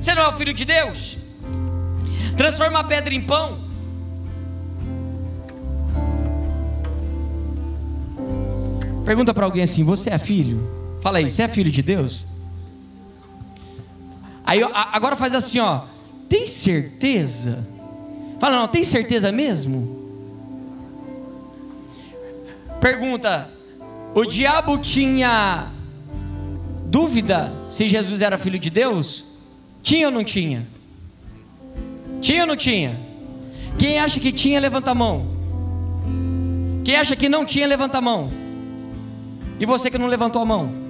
Você 0.00 0.14
não 0.14 0.22
é 0.22 0.28
o 0.28 0.32
filho 0.32 0.52
de 0.52 0.64
Deus? 0.64 1.16
Transforma 2.36 2.80
a 2.80 2.84
pedra 2.84 3.14
em 3.14 3.20
pão. 3.20 3.58
Pergunta 9.04 9.32
para 9.32 9.44
alguém 9.44 9.62
assim: 9.62 9.84
Você 9.84 10.10
é 10.10 10.18
filho? 10.18 10.77
Fala 11.00 11.18
aí, 11.18 11.28
você 11.28 11.42
é 11.42 11.48
filho 11.48 11.70
de 11.70 11.82
Deus? 11.82 12.26
Aí 14.44 14.60
agora 14.62 15.14
faz 15.14 15.34
assim, 15.34 15.58
ó. 15.58 15.82
Tem 16.28 16.46
certeza? 16.46 17.66
Fala, 18.40 18.56
não, 18.56 18.68
tem 18.68 18.84
certeza 18.84 19.30
mesmo? 19.30 19.96
Pergunta: 22.80 23.50
o 24.14 24.24
diabo 24.24 24.78
tinha 24.78 25.68
dúvida 26.86 27.52
se 27.68 27.86
Jesus 27.86 28.20
era 28.20 28.38
filho 28.38 28.58
de 28.58 28.70
Deus? 28.70 29.24
Tinha 29.82 30.06
ou 30.06 30.12
não 30.12 30.24
tinha? 30.24 30.66
Tinha 32.20 32.42
ou 32.42 32.46
não 32.46 32.56
tinha? 32.56 32.98
Quem 33.78 33.98
acha 33.98 34.18
que 34.18 34.32
tinha, 34.32 34.60
levanta 34.60 34.90
a 34.90 34.94
mão. 34.94 35.26
Quem 36.84 36.96
acha 36.96 37.14
que 37.14 37.28
não 37.28 37.44
tinha, 37.44 37.66
levanta 37.66 37.98
a 37.98 38.00
mão. 38.00 38.30
E 39.60 39.66
você 39.66 39.90
que 39.90 39.98
não 39.98 40.06
levantou 40.06 40.42
a 40.42 40.44
mão? 40.44 40.87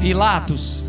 Pilatos. 0.00 0.84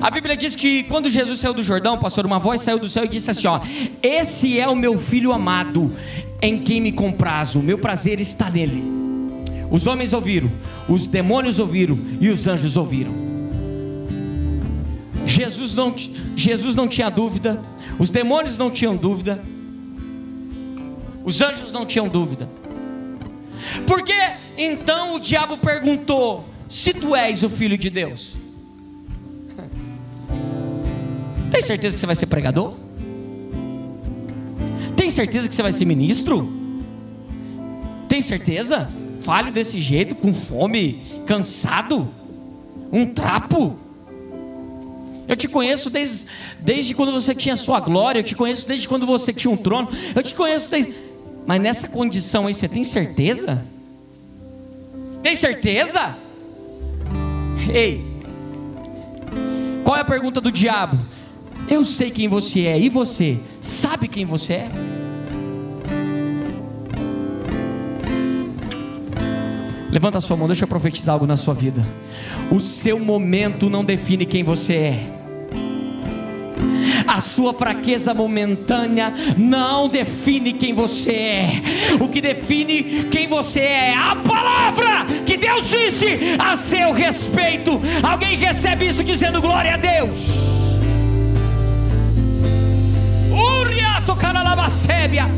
A 0.00 0.10
Bíblia 0.10 0.36
diz 0.36 0.54
que 0.54 0.82
quando 0.82 1.08
Jesus 1.08 1.40
saiu 1.40 1.54
do 1.54 1.62
Jordão, 1.62 1.98
pastor, 1.98 2.26
uma 2.26 2.38
voz 2.38 2.60
saiu 2.60 2.78
do 2.78 2.88
céu 2.88 3.06
e 3.06 3.08
disse 3.08 3.30
assim: 3.30 3.46
ó, 3.46 3.60
Esse 4.02 4.60
é 4.60 4.68
o 4.68 4.76
meu 4.76 4.98
filho 4.98 5.32
amado, 5.32 5.90
em 6.42 6.58
quem 6.58 6.80
me 6.80 6.92
comprazo, 6.92 7.58
o 7.58 7.62
meu 7.62 7.78
prazer 7.78 8.20
está 8.20 8.50
nele. 8.50 8.84
Os 9.70 9.86
homens 9.86 10.12
ouviram, 10.12 10.50
os 10.88 11.06
demônios 11.06 11.58
ouviram 11.58 11.98
e 12.20 12.28
os 12.28 12.46
anjos 12.46 12.76
ouviram. 12.76 13.12
Jesus 15.24 15.74
não, 15.74 15.94
Jesus 16.36 16.74
não 16.74 16.86
tinha 16.86 17.08
dúvida, 17.08 17.60
os 17.98 18.10
demônios 18.10 18.58
não 18.58 18.70
tinham 18.70 18.94
dúvida, 18.94 19.42
os 21.24 21.40
anjos 21.40 21.72
não 21.72 21.86
tinham 21.86 22.08
dúvida. 22.08 22.46
Porque 23.86 24.12
então 24.56 25.14
o 25.14 25.20
diabo 25.20 25.56
perguntou: 25.56 26.44
Se 26.68 26.92
tu 26.92 27.14
és 27.14 27.42
o 27.42 27.48
filho 27.48 27.76
de 27.76 27.90
Deus, 27.90 28.36
tem 31.50 31.62
certeza 31.62 31.94
que 31.94 32.00
você 32.00 32.06
vai 32.06 32.16
ser 32.16 32.26
pregador? 32.26 32.74
Tem 34.96 35.10
certeza 35.10 35.48
que 35.48 35.54
você 35.54 35.62
vai 35.62 35.72
ser 35.72 35.84
ministro? 35.84 36.50
Tem 38.08 38.20
certeza? 38.20 38.88
Falho 39.20 39.52
desse 39.52 39.80
jeito, 39.80 40.14
com 40.14 40.32
fome, 40.32 41.02
cansado, 41.26 42.08
um 42.92 43.06
trapo. 43.06 43.76
Eu 45.26 45.36
te 45.36 45.48
conheço 45.48 45.88
desde, 45.90 46.26
desde 46.60 46.94
quando 46.94 47.12
você 47.12 47.34
tinha 47.34 47.56
sua 47.56 47.80
glória, 47.80 48.20
eu 48.20 48.24
te 48.24 48.34
conheço 48.34 48.66
desde 48.68 48.86
quando 48.86 49.06
você 49.06 49.32
tinha 49.32 49.50
um 49.50 49.56
trono, 49.56 49.88
eu 50.14 50.22
te 50.22 50.34
conheço 50.34 50.70
desde. 50.70 50.94
Mas 51.46 51.60
nessa 51.60 51.88
condição 51.88 52.46
aí, 52.46 52.54
você 52.54 52.68
tem 52.68 52.84
certeza? 52.84 53.64
Tem 55.24 55.34
certeza? 55.34 56.18
Ei, 57.72 58.04
qual 59.82 59.96
é 59.96 60.00
a 60.00 60.04
pergunta 60.04 60.38
do 60.38 60.52
diabo? 60.52 60.98
Eu 61.66 61.82
sei 61.82 62.10
quem 62.10 62.28
você 62.28 62.66
é, 62.66 62.78
e 62.78 62.90
você 62.90 63.40
sabe 63.62 64.06
quem 64.06 64.26
você 64.26 64.52
é? 64.52 64.68
Levanta 69.90 70.18
a 70.18 70.20
sua 70.20 70.36
mão, 70.36 70.46
deixa 70.46 70.64
eu 70.64 70.68
profetizar 70.68 71.14
algo 71.14 71.26
na 71.26 71.38
sua 71.38 71.54
vida. 71.54 71.82
O 72.50 72.60
seu 72.60 73.00
momento 73.00 73.70
não 73.70 73.82
define 73.82 74.26
quem 74.26 74.44
você 74.44 74.74
é. 74.74 75.13
A 77.14 77.20
sua 77.20 77.54
fraqueza 77.54 78.12
momentânea 78.12 79.14
não 79.38 79.88
define 79.88 80.52
quem 80.52 80.74
você 80.74 81.12
é. 81.12 81.62
O 82.00 82.08
que 82.08 82.20
define 82.20 83.04
quem 83.08 83.28
você 83.28 83.60
é 83.60 83.90
é 83.90 83.94
a 83.94 84.16
palavra 84.16 85.06
que 85.24 85.36
Deus 85.36 85.70
disse 85.70 86.34
a 86.36 86.56
seu 86.56 86.90
respeito. 86.90 87.80
Alguém 88.02 88.36
recebe 88.36 88.88
isso 88.88 89.04
dizendo 89.04 89.40
glória 89.40 89.74
a 89.74 89.76
Deus. 89.76 90.26
Uriato 93.30 94.16
caralabacébia. 94.16 95.28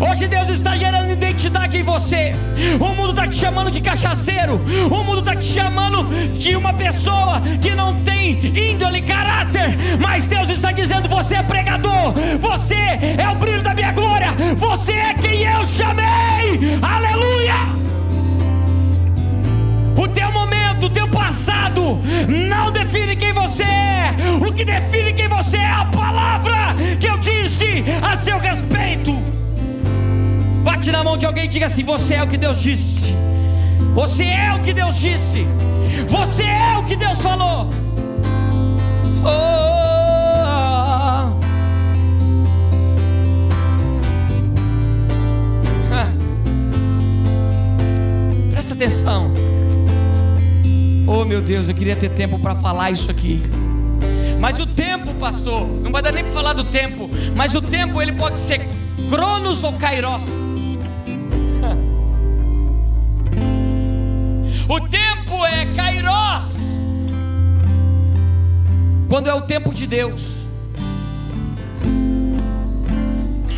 Hoje 0.00 0.26
Deus 0.26 0.48
está 0.48 0.76
gerando 0.76 1.10
identidade 1.10 1.76
em 1.76 1.82
você. 1.82 2.32
O 2.80 2.94
mundo 2.94 3.10
está 3.10 3.26
te 3.26 3.36
chamando 3.36 3.70
de 3.70 3.80
cachaceiro. 3.80 4.60
O 4.90 5.04
mundo 5.04 5.18
está 5.18 5.34
te 5.34 5.44
chamando 5.44 6.04
de 6.38 6.56
uma 6.56 6.72
pessoa 6.72 7.40
que 7.60 7.74
não 7.74 7.94
tem 8.02 8.40
índole, 8.72 9.02
caráter. 9.02 9.76
Mas 9.98 10.26
Deus 10.26 10.48
está 10.48 10.72
dizendo: 10.72 11.08
você 11.08 11.36
é 11.36 11.42
pregador. 11.42 12.14
Você 12.40 12.74
é 12.74 13.28
o 13.30 13.34
brilho 13.34 13.62
da 13.62 13.74
minha 13.74 13.92
glória. 13.92 14.32
Você 14.56 14.92
é 14.92 15.14
quem 15.14 15.42
eu 15.42 15.64
chamei. 15.64 16.78
Aleluia. 16.80 17.54
O 19.96 20.08
teu 20.08 20.30
momento, 20.32 20.86
o 20.86 20.90
teu 20.90 21.08
passado 21.08 22.00
não 22.28 22.70
define 22.70 23.16
quem 23.16 23.32
você 23.32 23.62
é. 23.62 24.14
O 24.40 24.52
que 24.52 24.64
define 24.64 25.12
quem 25.14 25.28
você 25.28 25.56
é 25.56 25.64
é 25.64 25.70
a 25.70 25.84
palavra 25.86 26.76
que 27.00 27.06
eu 27.06 27.16
disse 27.18 27.84
a 28.02 28.16
seu 28.16 28.38
respeito. 28.38 29.33
Bate 30.64 30.90
na 30.90 31.04
mão 31.04 31.18
de 31.18 31.26
alguém 31.26 31.44
e 31.44 31.48
diga 31.48 31.66
assim: 31.66 31.84
Você 31.84 32.14
é 32.14 32.22
o 32.22 32.26
que 32.26 32.38
Deus 32.38 32.58
disse. 32.58 33.12
Você 33.94 34.24
é 34.24 34.54
o 34.54 34.62
que 34.62 34.72
Deus 34.72 34.98
disse. 34.98 35.46
Você 36.08 36.42
é 36.42 36.78
o 36.78 36.84
que 36.84 36.96
Deus 36.96 37.20
falou. 37.20 37.68
Oh. 39.22 39.74
Presta 48.50 48.72
atenção. 48.72 49.30
Oh 51.06 51.26
meu 51.26 51.42
Deus, 51.42 51.68
eu 51.68 51.74
queria 51.74 51.94
ter 51.94 52.08
tempo 52.08 52.38
para 52.38 52.54
falar 52.54 52.90
isso 52.90 53.10
aqui. 53.10 53.42
Mas 54.40 54.58
o 54.58 54.66
tempo, 54.66 55.12
pastor, 55.14 55.66
não 55.66 55.92
vai 55.92 56.00
dar 56.00 56.10
nem 56.10 56.24
para 56.24 56.32
falar 56.32 56.54
do 56.54 56.64
tempo. 56.64 57.10
Mas 57.36 57.54
o 57.54 57.60
tempo 57.60 58.00
ele 58.00 58.12
pode 58.12 58.38
ser 58.38 58.66
Cronos 59.10 59.62
ou 59.62 59.74
Kairos. 59.74 60.43
O 64.66 64.80
tempo 64.80 65.44
é 65.44 65.66
Kairos. 65.74 66.80
Quando 69.08 69.28
é 69.28 69.34
o 69.34 69.42
tempo 69.42 69.74
de 69.74 69.86
Deus. 69.86 70.32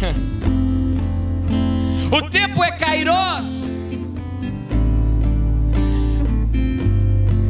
O 2.09 2.31
tempo 2.31 2.63
é 2.63 2.71
Kairos. 2.71 3.69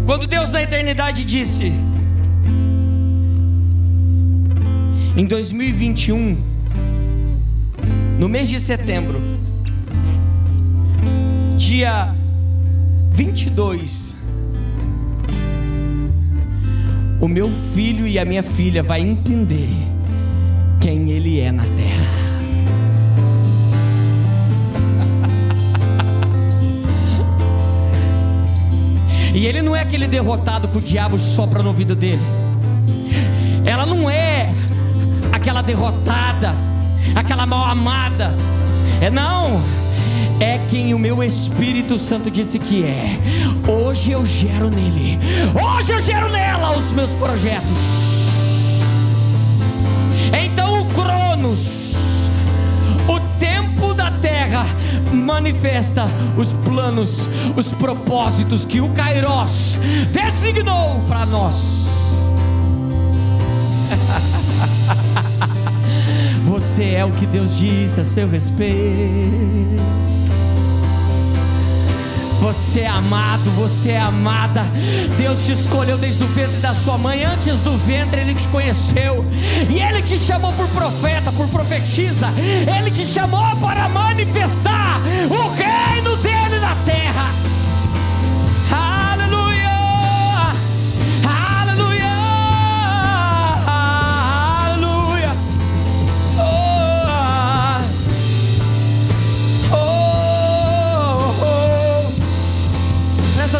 Quando 0.06 0.26
Deus 0.26 0.50
na 0.50 0.62
eternidade 0.62 1.26
disse: 1.26 1.70
Em 5.14 5.26
2021, 5.26 6.42
no 8.18 8.30
mês 8.30 8.48
de 8.48 8.58
setembro, 8.58 9.20
dia 11.58 12.15
22. 13.16 14.14
O 17.18 17.26
meu 17.26 17.50
filho 17.50 18.06
e 18.06 18.18
a 18.18 18.26
minha 18.26 18.42
filha 18.42 18.82
vai 18.82 19.00
entender 19.00 19.70
quem 20.78 21.10
ele 21.10 21.40
é 21.40 21.50
na 21.50 21.62
terra. 21.62 22.26
E 29.34 29.46
ele 29.46 29.62
não 29.62 29.74
é 29.74 29.80
aquele 29.80 30.06
derrotado 30.06 30.68
que 30.68 30.76
o 30.76 30.82
diabo 30.82 31.18
sopra 31.18 31.62
no 31.62 31.68
ouvido 31.68 31.94
dele. 31.94 32.20
Ela 33.64 33.86
não 33.86 34.10
é 34.10 34.52
aquela 35.32 35.62
derrotada, 35.62 36.54
aquela 37.14 37.46
mal 37.46 37.64
amada. 37.64 38.34
É 39.00 39.08
não 39.08 39.62
é 40.40 40.58
quem 40.70 40.92
o 40.92 40.98
meu 40.98 41.22
Espírito 41.22 41.98
Santo 41.98 42.30
disse 42.30 42.58
que 42.58 42.84
é. 42.84 43.18
Hoje 43.66 44.12
eu 44.12 44.26
gero 44.26 44.70
nele, 44.70 45.18
hoje 45.54 45.92
eu 45.92 46.02
gero 46.02 46.28
nela 46.28 46.76
os 46.76 46.92
meus 46.92 47.10
projetos. 47.12 48.06
Então 50.32 50.82
o 50.82 50.86
Cronos, 50.92 51.94
o 53.08 53.20
tempo 53.38 53.94
da 53.94 54.10
terra, 54.10 54.66
manifesta 55.12 56.06
os 56.36 56.52
planos, 56.52 57.20
os 57.56 57.68
propósitos 57.72 58.64
que 58.64 58.80
o 58.80 58.88
Kairos 58.90 59.78
designou 60.12 61.00
para 61.08 61.24
nós. 61.24 61.86
Você 66.46 66.94
é 66.94 67.04
o 67.04 67.10
que 67.10 67.26
Deus 67.26 67.56
disse 67.56 68.00
a 68.00 68.04
seu 68.04 68.28
respeito. 68.28 70.15
Você 72.46 72.82
é 72.82 72.86
amado, 72.86 73.50
você 73.56 73.90
é 73.90 73.98
amada. 73.98 74.62
Deus 75.18 75.44
te 75.44 75.50
escolheu 75.50 75.98
desde 75.98 76.22
o 76.22 76.28
ventre 76.28 76.58
da 76.58 76.74
sua 76.74 76.96
mãe. 76.96 77.24
Antes 77.24 77.60
do 77.60 77.76
ventre, 77.78 78.20
Ele 78.20 78.36
te 78.36 78.46
conheceu. 78.46 79.24
E 79.68 79.80
Ele 79.80 80.00
te 80.00 80.16
chamou 80.16 80.52
por 80.52 80.68
profeta, 80.68 81.32
por 81.32 81.48
profetisa. 81.48 82.28
Ele 82.38 82.92
te 82.92 83.04
chamou 83.04 83.56
para 83.56 83.88
manifestar 83.88 85.00
o 85.28 85.56
reino 85.56 85.75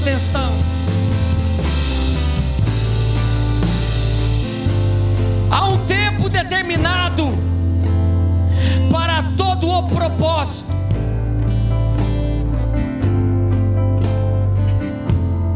atenção. 0.06 0.52
Há 5.50 5.64
um 5.68 5.84
tempo 5.86 6.28
determinado 6.28 7.24
para 8.90 9.24
todo 9.36 9.68
o 9.68 9.82
propósito. 9.88 10.64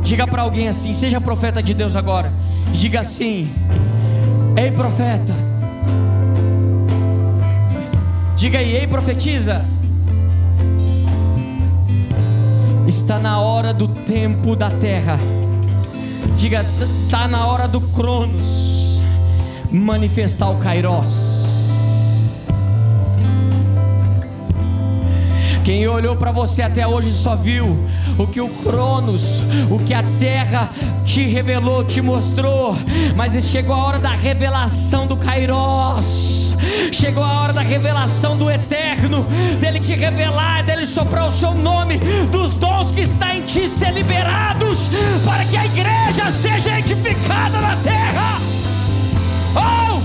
Diga 0.02 0.26
para 0.26 0.42
alguém 0.42 0.66
assim: 0.66 0.92
seja 0.92 1.20
profeta 1.20 1.62
de 1.62 1.72
Deus 1.72 1.94
agora. 1.94 2.32
Diga 2.72 3.00
assim: 3.00 3.54
Ei, 4.56 4.72
profeta. 4.72 5.34
Diga 8.34 8.58
aí, 8.58 8.74
ei, 8.74 8.86
profetiza. 8.88 9.64
Está 12.90 13.20
na 13.20 13.38
hora 13.38 13.72
do 13.72 13.86
tempo 13.86 14.56
da 14.56 14.68
terra. 14.68 15.16
Diga, 16.36 16.66
está 17.04 17.28
na 17.28 17.46
hora 17.46 17.68
do 17.68 17.80
Cronos 17.80 19.00
manifestar 19.70 20.50
o 20.50 20.56
Kairos. 20.56 21.14
Quem 25.62 25.86
olhou 25.86 26.16
para 26.16 26.32
você 26.32 26.62
até 26.62 26.84
hoje 26.84 27.12
só 27.12 27.36
viu 27.36 27.78
o 28.18 28.26
que 28.26 28.40
o 28.40 28.48
Cronos, 28.48 29.40
o 29.70 29.78
que 29.84 29.94
a 29.94 30.02
terra 30.18 30.68
te 31.04 31.22
revelou, 31.28 31.84
te 31.84 32.02
mostrou, 32.02 32.74
mas 33.14 33.40
chegou 33.44 33.76
a 33.76 33.84
hora 33.84 33.98
da 34.00 34.10
revelação 34.10 35.06
do 35.06 35.16
Kairos. 35.16 36.49
Chegou 36.92 37.24
a 37.24 37.40
hora 37.40 37.52
da 37.52 37.62
revelação 37.62 38.36
do 38.36 38.50
eterno, 38.50 39.26
dele 39.60 39.80
te 39.80 39.94
revelar, 39.94 40.62
dele 40.64 40.86
soprar 40.86 41.26
o 41.26 41.30
seu 41.30 41.54
nome, 41.54 41.98
dos 42.30 42.54
dons 42.54 42.90
que 42.90 43.00
está 43.02 43.34
em 43.34 43.42
ti 43.42 43.68
ser 43.68 43.92
liberados, 43.92 44.88
para 45.24 45.44
que 45.44 45.56
a 45.56 45.64
igreja 45.64 46.30
seja 46.40 46.78
edificada 46.78 47.60
na 47.60 47.76
terra. 47.76 48.38
Oh! 49.54 50.00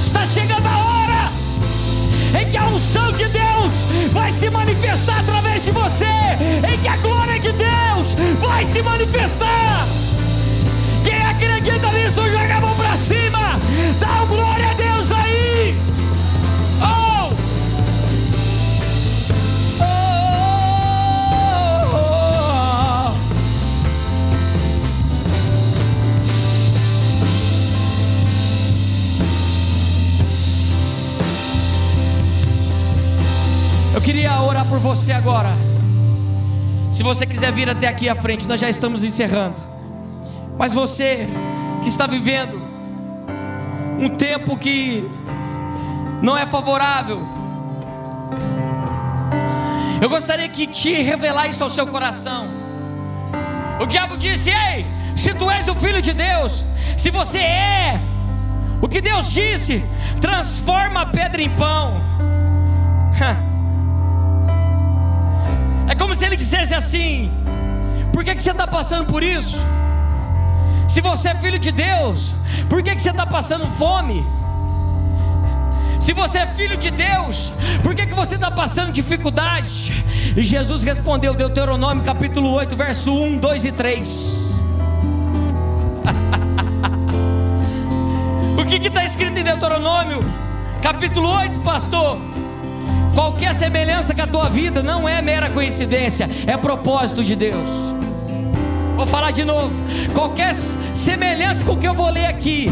Está 0.00 0.24
chegando 0.26 0.66
a 0.66 0.78
hora 0.78 2.40
em 2.40 2.50
que 2.50 2.56
a 2.56 2.66
unção 2.66 3.12
de 3.12 3.26
Deus 3.26 3.72
vai 4.12 4.32
se 4.32 4.48
manifestar 4.48 5.20
através 5.20 5.64
de 5.64 5.72
você, 5.72 6.04
em 6.72 6.78
que 6.78 6.88
a 6.88 6.96
glória 6.98 7.38
de 7.40 7.52
Deus 7.52 8.14
vai 8.40 8.64
se 8.66 8.82
manifestar. 8.82 9.86
Quem 11.02 11.20
acredita 11.20 11.90
nisso, 11.92 12.28
joga 12.28 12.56
a 12.56 12.60
mão 12.60 12.74
para 12.76 12.96
cima, 12.98 13.58
dá 13.98 14.24
glória 14.28 14.59
Eu 34.00 34.04
queria 34.04 34.40
orar 34.40 34.64
por 34.64 34.78
você 34.78 35.12
agora. 35.12 35.50
Se 36.90 37.02
você 37.02 37.26
quiser 37.26 37.52
vir 37.52 37.68
até 37.68 37.86
aqui 37.86 38.08
à 38.08 38.14
frente, 38.14 38.48
nós 38.48 38.58
já 38.58 38.66
estamos 38.66 39.04
encerrando. 39.04 39.56
Mas 40.56 40.72
você 40.72 41.28
que 41.82 41.88
está 41.90 42.06
vivendo 42.06 42.62
um 44.00 44.08
tempo 44.08 44.56
que 44.56 45.06
não 46.22 46.34
é 46.34 46.46
favorável, 46.46 47.20
eu 50.00 50.08
gostaria 50.08 50.48
que 50.48 50.66
te 50.66 50.94
revelar 51.02 51.48
isso 51.48 51.62
ao 51.62 51.68
seu 51.68 51.86
coração. 51.86 52.46
O 53.78 53.84
diabo 53.84 54.16
disse: 54.16 54.48
Ei, 54.48 54.86
se 55.14 55.34
tu 55.34 55.50
és 55.50 55.68
o 55.68 55.74
filho 55.74 56.00
de 56.00 56.14
Deus, 56.14 56.64
se 56.96 57.10
você 57.10 57.38
é 57.38 58.00
o 58.80 58.88
que 58.88 59.02
Deus 59.02 59.30
disse, 59.30 59.84
transforma 60.22 61.02
a 61.02 61.06
pedra 61.06 61.42
em 61.42 61.50
pão. 61.50 62.00
Como 66.10 66.18
se 66.18 66.26
ele 66.26 66.34
dissesse 66.34 66.74
assim: 66.74 67.30
Por 68.12 68.24
que, 68.24 68.34
que 68.34 68.42
você 68.42 68.50
está 68.50 68.66
passando 68.66 69.06
por 69.06 69.22
isso? 69.22 69.56
Se 70.88 71.00
você 71.00 71.28
é 71.28 71.36
filho 71.36 71.56
de 71.56 71.70
Deus, 71.70 72.34
por 72.68 72.82
que, 72.82 72.96
que 72.96 73.00
você 73.00 73.10
está 73.10 73.24
passando 73.24 73.64
fome? 73.78 74.26
Se 76.00 76.12
você 76.12 76.38
é 76.38 76.46
filho 76.48 76.76
de 76.76 76.90
Deus, 76.90 77.52
por 77.84 77.94
que, 77.94 78.06
que 78.06 78.14
você 78.14 78.34
está 78.34 78.50
passando 78.50 78.90
dificuldade? 78.90 79.92
E 80.36 80.42
Jesus 80.42 80.82
respondeu, 80.82 81.32
Deuteronômio 81.32 82.02
capítulo 82.02 82.50
8, 82.54 82.74
verso 82.74 83.14
1, 83.14 83.38
2 83.38 83.64
e 83.66 83.70
3. 83.70 84.50
o 88.58 88.66
que 88.66 88.84
está 88.84 89.04
escrito 89.04 89.38
em 89.38 89.44
Deuteronômio 89.44 90.18
capítulo 90.82 91.28
8, 91.28 91.60
pastor? 91.60 92.29
Qualquer 93.14 93.54
semelhança 93.54 94.14
com 94.14 94.22
a 94.22 94.26
tua 94.26 94.48
vida 94.48 94.82
não 94.82 95.08
é 95.08 95.20
mera 95.20 95.50
coincidência, 95.50 96.28
é 96.46 96.56
propósito 96.56 97.24
de 97.24 97.34
Deus. 97.34 97.68
Vou 98.96 99.06
falar 99.06 99.30
de 99.30 99.44
novo. 99.44 99.74
Qualquer 100.14 100.54
semelhança 100.54 101.64
com 101.64 101.72
o 101.72 101.76
que 101.76 101.88
eu 101.88 101.94
vou 101.94 102.10
ler 102.10 102.26
aqui, 102.26 102.70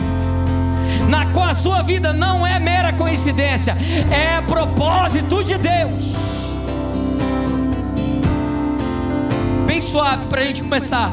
na, 1.08 1.26
com 1.26 1.42
a 1.42 1.54
sua 1.54 1.82
vida, 1.82 2.12
não 2.12 2.46
é 2.46 2.58
mera 2.58 2.92
coincidência, 2.92 3.76
é 4.10 4.40
propósito 4.42 5.42
de 5.42 5.56
Deus. 5.56 6.14
Bem 9.66 9.80
suave 9.80 10.26
para 10.26 10.42
a 10.42 10.44
gente 10.44 10.62
começar. 10.62 11.12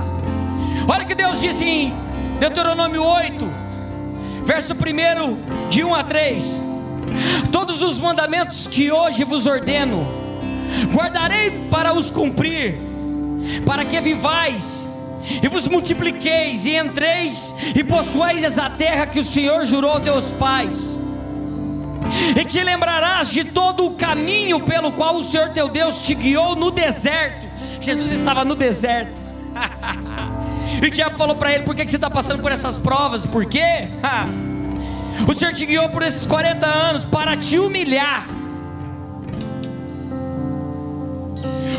Olha 0.87 1.03
o 1.03 1.07
que 1.07 1.15
Deus 1.15 1.39
disse 1.39 1.63
em 1.63 1.93
Deuteronômio 2.39 3.03
8, 3.03 3.49
verso 4.43 4.73
1, 4.73 5.69
de 5.69 5.83
1 5.83 5.95
a 5.95 6.03
3. 6.03 6.74
Todos 7.55 7.81
os 7.81 7.97
mandamentos 7.97 8.67
que 8.67 8.91
hoje 8.91 9.23
vos 9.23 9.45
ordeno, 9.45 10.05
guardarei 10.93 11.51
para 11.71 11.93
os 11.93 12.11
cumprir, 12.11 12.77
para 13.65 13.85
que 13.85 13.97
vivais 14.01 14.85
e 15.41 15.47
vos 15.47 15.65
multipliqueis 15.65 16.65
e 16.65 16.75
entreis 16.75 17.53
e 17.73 17.81
possuais 17.81 18.59
a 18.59 18.69
terra 18.69 19.07
que 19.07 19.19
o 19.19 19.23
Senhor 19.23 19.63
jurou 19.63 19.93
a 19.93 20.01
teus 20.01 20.31
pais. 20.31 20.99
E 22.35 22.43
te 22.43 22.61
lembrarás 22.61 23.31
de 23.31 23.45
todo 23.45 23.85
o 23.85 23.91
caminho 23.91 24.59
pelo 24.59 24.91
qual 24.91 25.15
o 25.15 25.23
Senhor 25.23 25.51
teu 25.51 25.69
Deus 25.69 26.01
te 26.01 26.13
guiou 26.13 26.57
no 26.57 26.69
deserto. 26.69 27.47
Jesus 27.79 28.11
estava 28.11 28.43
no 28.43 28.57
deserto. 28.57 29.21
e 30.83 30.85
o 30.85 30.91
diabo 30.91 31.15
falou 31.15 31.37
para 31.37 31.53
ele: 31.53 31.63
Por 31.63 31.73
que 31.73 31.87
você 31.87 31.95
está 31.95 32.09
passando 32.09 32.41
por 32.41 32.51
essas 32.51 32.77
provas? 32.77 33.25
Por 33.25 33.45
quê? 33.45 33.87
O 35.27 35.33
Senhor 35.33 35.53
te 35.53 35.65
guiou 35.65 35.89
por 35.89 36.03
esses 36.03 36.25
40 36.25 36.65
anos 36.65 37.05
para 37.05 37.37
te 37.37 37.57
humilhar. 37.57 38.27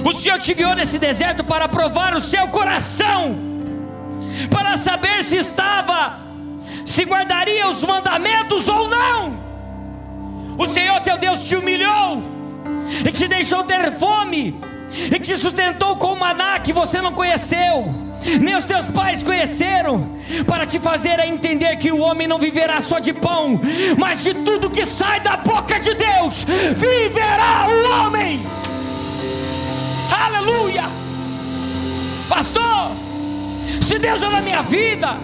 O 0.05 0.13
Senhor 0.13 0.39
te 0.39 0.55
guiou 0.55 0.75
nesse 0.75 0.99
deserto 0.99 1.45
para 1.45 1.69
provar 1.69 2.15
o 2.15 2.21
seu 2.21 2.47
coração, 2.49 3.37
para 4.51 4.77
saber 4.77 5.23
se 5.25 5.37
estava, 5.37 6.19
se 6.85 7.05
guardaria 7.05 7.69
os 7.69 7.83
mandamentos 7.83 8.69
ou 8.69 8.89
não. 8.89 9.37
O 10.57 10.67
Senhor 10.67 11.01
teu 11.01 11.19
Deus 11.19 11.43
te 11.43 11.57
humilhou 11.57 12.23
e 13.05 13.13
te 13.13 13.29
deixou 13.29 13.65
ter 13.65 13.93
fome 13.93 14.59
e 14.95 15.19
te 15.19 15.37
sustentou 15.37 15.97
com 15.97 16.15
maná 16.17 16.59
que 16.61 16.73
você 16.73 17.03
não 17.03 17.13
conheceu 17.13 18.06
nem 18.41 18.57
os 18.57 18.65
teus 18.65 18.87
pais 18.87 19.23
conheceram, 19.23 20.09
para 20.47 20.67
te 20.67 20.79
fazer 20.79 21.19
entender 21.21 21.77
que 21.77 21.93
o 21.93 21.99
homem 21.99 22.27
não 22.27 22.39
viverá 22.39 22.81
só 22.81 22.99
de 22.99 23.13
pão, 23.13 23.61
mas 23.97 24.23
de 24.23 24.35
tudo 24.35 24.71
que 24.71 24.85
sai 24.85 25.21
da 25.21 25.37
boca 25.37 25.79
de 25.79 25.95
Deus, 25.95 26.45
viverá 26.45 27.67
o 27.69 28.07
homem. 28.07 28.41
Aleluia! 30.11 30.85
Pastor, 32.29 32.93
se 33.81 33.99
Deus 33.99 34.21
é 34.23 34.29
na 34.29 34.41
minha 34.41 34.63
vida, 34.63 35.17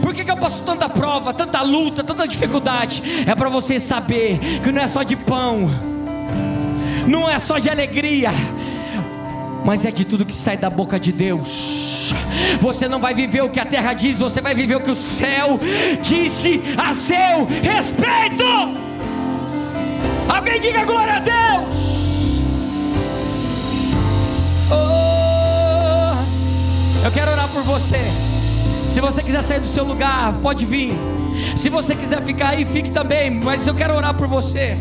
por 0.00 0.14
que, 0.14 0.24
que 0.24 0.30
eu 0.30 0.36
passo 0.36 0.62
tanta 0.62 0.88
prova, 0.88 1.32
tanta 1.34 1.60
luta, 1.62 2.02
tanta 2.02 2.26
dificuldade? 2.26 3.02
É 3.26 3.34
para 3.34 3.48
você 3.48 3.78
saber 3.78 4.38
que 4.62 4.72
não 4.72 4.82
é 4.82 4.86
só 4.86 5.02
de 5.02 5.14
pão, 5.14 5.70
não 7.06 7.28
é 7.28 7.38
só 7.38 7.58
de 7.58 7.68
alegria, 7.68 8.30
mas 9.64 9.84
é 9.84 9.90
de 9.90 10.04
tudo 10.04 10.24
que 10.24 10.34
sai 10.34 10.56
da 10.56 10.70
boca 10.70 10.98
de 10.98 11.12
Deus. 11.12 12.14
Você 12.60 12.88
não 12.88 12.98
vai 12.98 13.14
viver 13.14 13.42
o 13.42 13.50
que 13.50 13.60
a 13.60 13.64
terra 13.64 13.92
diz, 13.92 14.18
você 14.18 14.40
vai 14.40 14.54
viver 14.54 14.76
o 14.76 14.80
que 14.80 14.90
o 14.90 14.94
céu 14.94 15.58
disse 16.00 16.62
a 16.76 16.94
seu 16.94 17.46
respeito. 17.62 18.44
Alguém 20.28 20.60
diga 20.60 20.84
glória 20.84 21.14
a 21.14 21.18
Deus. 21.18 21.74
Oh, 24.70 26.14
eu 27.04 27.12
quero 27.12 27.30
orar 27.30 27.48
por 27.48 27.62
você. 27.62 28.00
Se 28.88 29.00
você 29.00 29.22
quiser 29.22 29.42
sair 29.42 29.60
do 29.60 29.66
seu 29.66 29.84
lugar, 29.84 30.34
pode 30.42 30.66
vir. 30.66 30.92
Se 31.56 31.68
você 31.68 31.94
quiser 31.94 32.22
ficar 32.22 32.50
aí, 32.50 32.64
fique 32.64 32.90
também. 32.90 33.30
Mas 33.30 33.66
eu 33.66 33.74
quero 33.74 33.94
orar 33.94 34.14
por 34.14 34.26
você. 34.26 34.76